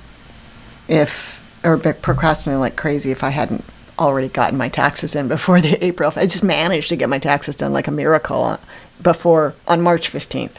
if, 0.89 1.41
or 1.65 1.79
procrastinating 1.79 2.61
like 2.61 2.77
crazy 2.77 3.11
if 3.11 3.23
I 3.23 3.31
hadn't 3.31 3.65
already 3.99 4.29
gotten 4.29 4.57
my 4.57 4.69
taxes 4.69 5.15
in 5.15 5.29
before 5.29 5.61
the 5.61 5.83
April. 5.85 6.13
I 6.17 6.27
just 6.27 6.43
managed 6.43 6.89
to 6.89 6.97
get 6.97 7.09
my 7.09 7.19
taxes 7.19 7.55
done 7.55 7.73
like 7.73 7.87
a 7.87 7.93
miracle 7.93 8.41
on, 8.41 8.59
before 9.03 9.55
on 9.69 9.81
March 9.83 10.11
15th. 10.11 10.59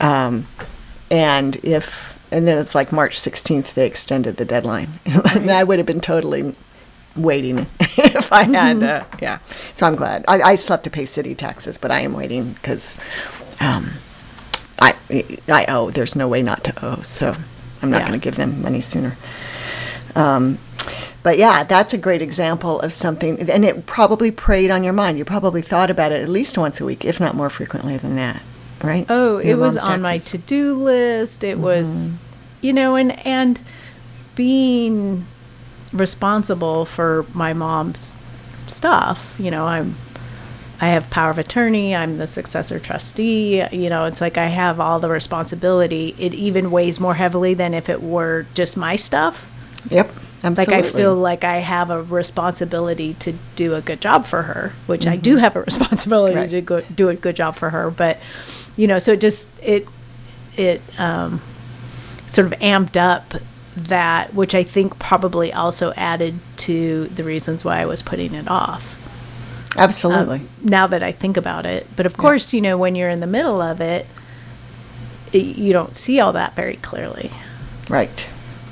Um, 0.00 0.46
and 1.10 1.56
if, 1.64 2.16
and 2.30 2.46
then 2.46 2.58
it's 2.58 2.74
like 2.74 2.92
March 2.92 3.18
16th, 3.18 3.74
they 3.74 3.86
extended 3.86 4.36
the 4.36 4.44
deadline. 4.44 4.90
and 5.04 5.50
I 5.50 5.64
would 5.64 5.78
have 5.78 5.86
been 5.86 6.00
totally 6.00 6.54
waiting 7.16 7.66
if 7.80 8.32
I 8.32 8.44
had, 8.44 8.82
uh, 8.82 9.04
yeah. 9.20 9.38
So 9.74 9.86
I'm 9.86 9.96
glad. 9.96 10.24
I, 10.28 10.40
I 10.40 10.54
still 10.54 10.76
have 10.76 10.82
to 10.82 10.90
pay 10.90 11.04
city 11.04 11.34
taxes, 11.34 11.78
but 11.78 11.90
I 11.90 12.00
am 12.00 12.12
waiting 12.12 12.52
because 12.52 12.98
um, 13.60 13.90
I, 14.80 14.94
I 15.48 15.66
owe. 15.68 15.90
There's 15.90 16.14
no 16.16 16.28
way 16.28 16.42
not 16.42 16.64
to 16.64 16.84
owe. 16.84 17.02
So 17.02 17.34
I'm 17.82 17.90
not 17.90 17.98
Yeah. 18.02 18.08
going 18.08 18.20
to 18.20 18.24
give 18.24 18.36
them 18.36 18.62
money 18.62 18.80
sooner. 18.80 19.16
Um, 20.14 20.58
but 21.22 21.36
yeah, 21.38 21.64
that's 21.64 21.92
a 21.92 21.98
great 21.98 22.22
example 22.22 22.80
of 22.80 22.92
something, 22.92 23.50
and 23.50 23.64
it 23.64 23.86
probably 23.86 24.30
preyed 24.30 24.70
on 24.70 24.82
your 24.84 24.92
mind. 24.92 25.18
You 25.18 25.24
probably 25.24 25.62
thought 25.62 25.90
about 25.90 26.12
it 26.12 26.22
at 26.22 26.28
least 26.28 26.56
once 26.56 26.80
a 26.80 26.84
week, 26.84 27.04
if 27.04 27.20
not 27.20 27.34
more 27.34 27.50
frequently 27.50 27.96
than 27.98 28.16
that, 28.16 28.42
right? 28.82 29.04
Oh, 29.08 29.38
Your 29.38 29.50
it 29.56 29.58
was 29.58 29.76
on 29.76 30.00
my 30.00 30.18
to-do 30.18 30.74
list. 30.74 31.44
It 31.44 31.58
was, 31.58 32.16
you 32.60 32.72
know, 32.72 32.96
and 32.96 33.18
and 33.26 33.60
being 34.34 35.26
responsible 35.92 36.84
for 36.84 37.26
my 37.34 37.52
mom's 37.52 38.20
stuff. 38.66 39.36
You 39.38 39.50
know, 39.50 39.66
I'm 39.66 39.96
I 40.80 40.88
have 40.88 41.10
power 41.10 41.30
of 41.30 41.38
attorney. 41.38 41.94
I'm 41.94 42.16
the 42.16 42.26
successor 42.26 42.78
trustee. 42.78 43.64
You 43.72 43.90
know, 43.90 44.04
it's 44.04 44.20
like 44.20 44.38
I 44.38 44.46
have 44.46 44.78
all 44.78 45.00
the 45.00 45.08
responsibility. 45.08 46.14
It 46.18 46.34
even 46.34 46.70
weighs 46.70 47.00
more 47.00 47.14
heavily 47.14 47.54
than 47.54 47.74
if 47.74 47.88
it 47.88 48.00
were 48.02 48.46
just 48.54 48.76
my 48.76 48.94
stuff. 48.94 49.50
Yep, 49.90 50.10
absolutely. 50.44 50.74
Like 50.76 50.84
I 50.84 50.88
feel 50.88 51.14
like 51.16 51.44
I 51.44 51.56
have 51.56 51.90
a 51.90 52.00
responsibility 52.02 53.14
to 53.14 53.34
do 53.56 53.74
a 53.74 53.80
good 53.80 54.00
job 54.00 54.24
for 54.24 54.42
her, 54.44 54.72
which 54.86 55.06
I 55.06 55.16
do 55.16 55.36
have 55.38 55.56
a 55.56 55.62
responsibility 55.64 56.36
Right. 56.36 56.50
to 56.50 56.60
go, 56.60 56.80
do 56.82 57.08
a 57.08 57.14
good 57.14 57.34
job 57.36 57.56
for 57.56 57.70
her. 57.70 57.90
But 57.90 58.18
you 58.76 58.86
know, 58.86 58.98
so 59.00 59.12
it 59.12 59.20
just 59.20 59.50
it 59.60 59.86
it 60.56 60.80
um, 60.98 61.40
sort 62.26 62.46
of 62.46 62.52
amped 62.60 62.96
up 62.96 63.34
that, 63.76 64.32
which 64.34 64.54
I 64.54 64.62
think 64.62 64.98
probably 65.00 65.52
also 65.52 65.92
added 65.94 66.38
to 66.58 67.06
the 67.08 67.24
reasons 67.24 67.64
why 67.64 67.80
I 67.80 67.86
was 67.86 68.02
putting 68.02 68.34
it 68.34 68.46
off. 68.48 68.96
Uh, 69.76 69.80
absolutely. 69.80 70.42
Now 70.62 70.86
that 70.86 71.02
I 71.02 71.12
think 71.12 71.36
about 71.36 71.66
it, 71.66 71.86
but 71.96 72.06
of 72.06 72.16
course, 72.16 72.54
you 72.54 72.60
know, 72.60 72.78
when 72.78 72.94
you're 72.94 73.10
in 73.10 73.20
the 73.20 73.26
middle 73.26 73.60
of 73.60 73.80
it, 73.80 74.06
it 75.32 75.56
you 75.56 75.72
don't 75.72 75.96
see 75.96 76.20
all 76.20 76.32
that 76.32 76.56
very 76.56 76.76
clearly 76.76 77.30
right. 77.90 78.20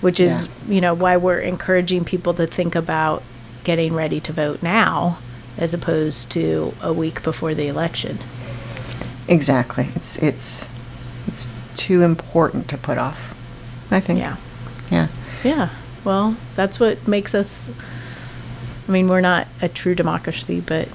which 0.01 0.19
is 0.19 0.49
you 0.67 0.81
know 0.81 0.95
why 0.95 1.15
we're 1.17 1.39
encouraging 1.39 2.03
people 2.03 2.33
to 2.33 2.47
think 2.47 2.75
about 2.75 3.23
getting 3.63 3.93
ready 3.93 4.21
to 4.21 4.33
vote 4.33 4.63
now 4.63 5.19
as 5.59 5.75
opposed 5.75 6.31
to 6.31 6.73
a 6.81 6.95
week 6.95 7.23
before 7.23 7.53
the 7.53 7.69
election 7.69 8.19
Exactly. 9.29 9.89
It's 9.97 10.23
it's 10.23 10.71
it's 11.27 11.53
too 11.75 12.03
important 12.03 12.69
to 12.69 12.79
put 12.79 12.97
off. 12.99 13.35
I 13.91 14.01
think. 14.01 14.19
yeah 14.21 14.37
Yeah. 14.91 15.09
yeah 15.43 15.71
well 16.05 16.37
that's 16.55 16.79
what 16.79 17.07
makes 17.09 17.35
us 17.35 17.71
i 18.87 18.90
mean 18.90 19.09
we're 19.09 19.20
not 19.20 19.46
a 19.62 19.68
true 19.68 19.94
democracy 19.94 20.61
but 20.61 20.88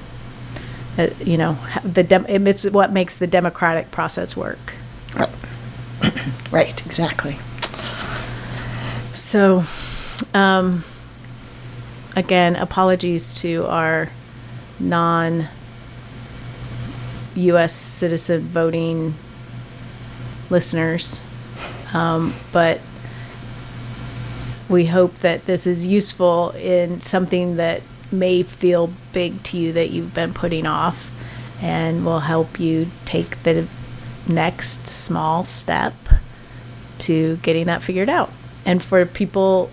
uh, 0.97 1.07
you 1.23 1.37
know 1.37 1.57
the 1.83 2.03
dem- 2.03 2.25
it's 2.27 2.69
what 2.69 2.91
makes 2.91 3.17
the 3.17 3.27
democratic 3.27 3.91
process 3.91 4.35
work 4.35 4.73
Right. 5.15 5.29
right. 6.51 6.85
Exactly. 6.85 7.37
So, 9.13 9.63
um, 10.33 10.83
again, 12.15 12.55
apologies 12.55 13.33
to 13.41 13.65
our 13.65 14.09
non 14.79 15.47
US 17.35 17.73
citizen 17.73 18.41
voting 18.41 19.15
listeners. 20.49 21.23
Um, 21.93 22.33
but 22.51 22.79
we 24.71 24.85
hope 24.85 25.15
that 25.15 25.45
this 25.45 25.67
is 25.67 25.85
useful 25.85 26.51
in 26.51 27.01
something 27.01 27.57
that 27.57 27.81
may 28.09 28.41
feel 28.41 28.91
big 29.11 29.43
to 29.43 29.57
you 29.57 29.73
that 29.73 29.89
you've 29.89 30.13
been 30.13 30.33
putting 30.33 30.65
off 30.65 31.11
and 31.61 32.05
will 32.05 32.21
help 32.21 32.57
you 32.59 32.89
take 33.03 33.43
the 33.43 33.67
next 34.27 34.87
small 34.87 35.43
step 35.43 35.93
to 36.97 37.35
getting 37.37 37.65
that 37.65 37.81
figured 37.81 38.09
out. 38.09 38.31
And 38.65 38.81
for 38.81 39.05
people 39.05 39.69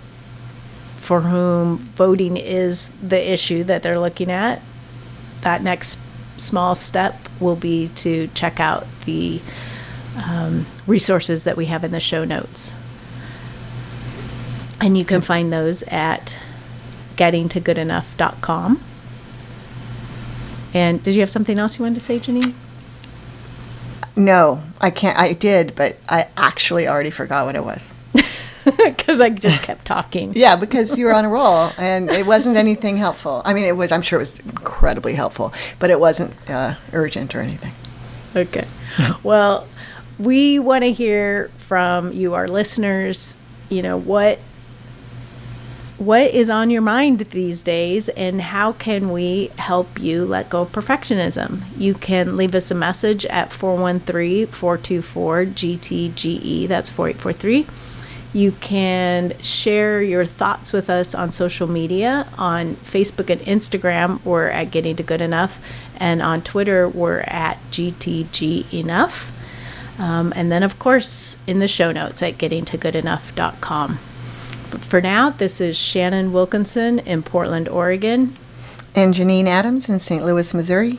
for 0.97 1.21
whom 1.21 1.79
voting 1.79 2.37
is 2.37 2.91
the 3.03 3.33
issue 3.33 3.63
that 3.65 3.83
they're 3.83 4.01
looking 4.01 4.31
at, 4.31 4.61
that 5.43 5.63
next 5.63 6.05
small 6.39 6.75
step 6.75 7.29
will 7.39 7.57
be 7.57 7.89
to 7.89 8.27
check 8.35 8.59
out 8.59 8.87
the 9.05 9.41
um, 10.17 10.67
resources 10.87 11.45
that 11.45 11.57
we 11.57 11.67
have 11.67 11.85
in 11.85 11.93
the 11.93 12.01
show 12.01 12.25
notes. 12.25 12.75
And 14.81 14.97
you 14.97 15.05
can 15.05 15.21
find 15.21 15.53
those 15.53 15.83
at 15.85 16.39
gettingtogoodenough.com. 17.17 18.83
And 20.75 21.03
did 21.03 21.15
you 21.15 21.21
have 21.21 21.31
something 21.31 21.59
else 21.59 21.79
you 21.79 21.83
wanted 21.85 21.95
to 21.97 22.01
say, 22.01 22.19
Janine? 22.19 22.55
No, 24.15 24.63
I 24.81 24.91
can't. 24.91 25.19
I 25.19 25.33
did, 25.33 25.75
but 25.75 25.97
I 26.09 26.29
actually 26.37 26.87
already 26.89 27.11
forgot 27.11 27.47
what 27.47 27.57
it 27.57 27.65
was. 27.65 27.95
Because 28.85 29.23
I 29.23 29.31
just 29.31 29.63
kept 29.63 29.87
talking. 29.87 30.35
Yeah, 30.35 30.55
because 30.55 30.99
you 30.99 31.07
were 31.07 31.15
on 31.15 31.25
a 31.25 31.29
roll, 31.31 31.71
and 31.79 32.11
it 32.11 32.27
wasn't 32.27 32.59
anything 32.59 32.99
helpful. 32.99 33.41
I 33.47 33.55
mean, 33.55 33.65
it 33.65 33.75
was. 33.77 33.93
I'm 33.93 34.03
sure 34.03 34.19
it 34.19 34.21
was 34.21 34.39
incredibly 34.41 35.15
helpful, 35.15 35.55
but 35.79 35.89
it 35.89 35.99
wasn't 35.99 36.35
uh, 36.51 36.75
urgent 36.93 37.35
or 37.35 37.41
anything. 37.41 37.73
Okay. 38.37 38.67
Well, 39.23 39.67
we 40.19 40.59
want 40.59 40.85
to 40.85 40.93
hear 40.93 41.51
from 41.57 42.13
you, 42.13 42.35
our 42.35 42.47
listeners. 42.47 43.39
You 43.71 43.81
know 43.81 43.97
what 43.97 44.39
what 45.99 46.31
is 46.31 46.49
on 46.49 46.71
your 46.71 46.83
mind 46.83 47.19
these 47.19 47.63
days, 47.63 48.09
and 48.11 48.41
how 48.41 48.73
can 48.73 49.11
we 49.11 49.51
help 49.59 50.01
you 50.01 50.25
let 50.25 50.49
go 50.49 50.63
of 50.63 50.73
perfectionism? 50.73 51.63
You 51.77 51.95
can 51.95 52.37
leave 52.37 52.55
us 52.55 52.71
a 52.71 52.75
message 52.75 53.27
at 53.27 53.53
413 53.53 54.47
424 54.47 55.45
GTGE. 55.47 56.69
That's 56.69 56.89
4843. 56.89 57.67
You 58.33 58.53
can 58.53 59.37
share 59.41 60.03
your 60.03 60.25
thoughts 60.25 60.73
with 60.73 60.89
us 60.89 61.15
on 61.15 61.33
social 61.33 61.67
media. 61.67 62.29
On 62.39 62.77
Facebook 62.77 63.31
and 63.31 63.41
Instagram, 63.41 64.25
we're 64.25 64.49
at 64.49 64.71
Getting 64.71 64.97
to 64.97 65.03
Good 65.03 65.23
Enough. 65.23 65.61
And 65.97 66.23
on 66.23 66.43
Twitter, 66.43 66.89
we're 66.89 67.21
at 67.21 67.59
GTG 67.71 68.73
Enough. 68.73 69.33
Um, 69.99 70.33
and 70.37 70.53
then, 70.53 70.63
of 70.63 70.79
course, 70.79 71.39
in 71.47 71.59
the 71.59 71.67
show 71.67 71.91
notes 71.91 72.23
at 72.23 72.39
gettingtogoodenough.com. 72.39 73.99
But 74.71 74.81
for 74.83 75.01
now, 75.01 75.31
this 75.31 75.61
is 75.61 75.77
Shannon 75.77 76.33
Wilkinson 76.33 76.99
in 77.01 77.23
Portland, 77.23 77.69
Oregon. 77.69 78.37
And 78.95 79.15
Janine 79.15 79.47
Adams 79.47 79.89
in 79.89 79.99
St. 79.99 80.25
Louis, 80.25 80.53
Missouri. 80.55 80.99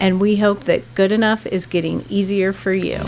And 0.00 0.20
we 0.20 0.36
hope 0.36 0.64
that 0.64 0.94
good 0.94 1.12
enough 1.12 1.46
is 1.46 1.66
getting 1.66 2.04
easier 2.08 2.52
for 2.52 2.72
you. 2.72 3.02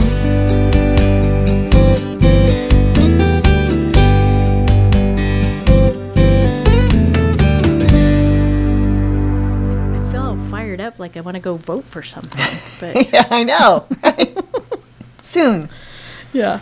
I 8.73 10.09
feel 10.13 10.37
fired 10.51 10.81
up 10.81 10.99
like 10.99 11.17
I 11.17 11.21
want 11.21 11.35
to 11.37 11.41
go 11.41 11.57
vote 11.57 11.85
for 11.85 12.03
something. 12.03 12.41
But 12.81 13.09
yeah, 13.13 13.27
I 13.31 13.45
know. 13.45 13.87
Soon. 15.23 15.69
yeah. 16.33 16.61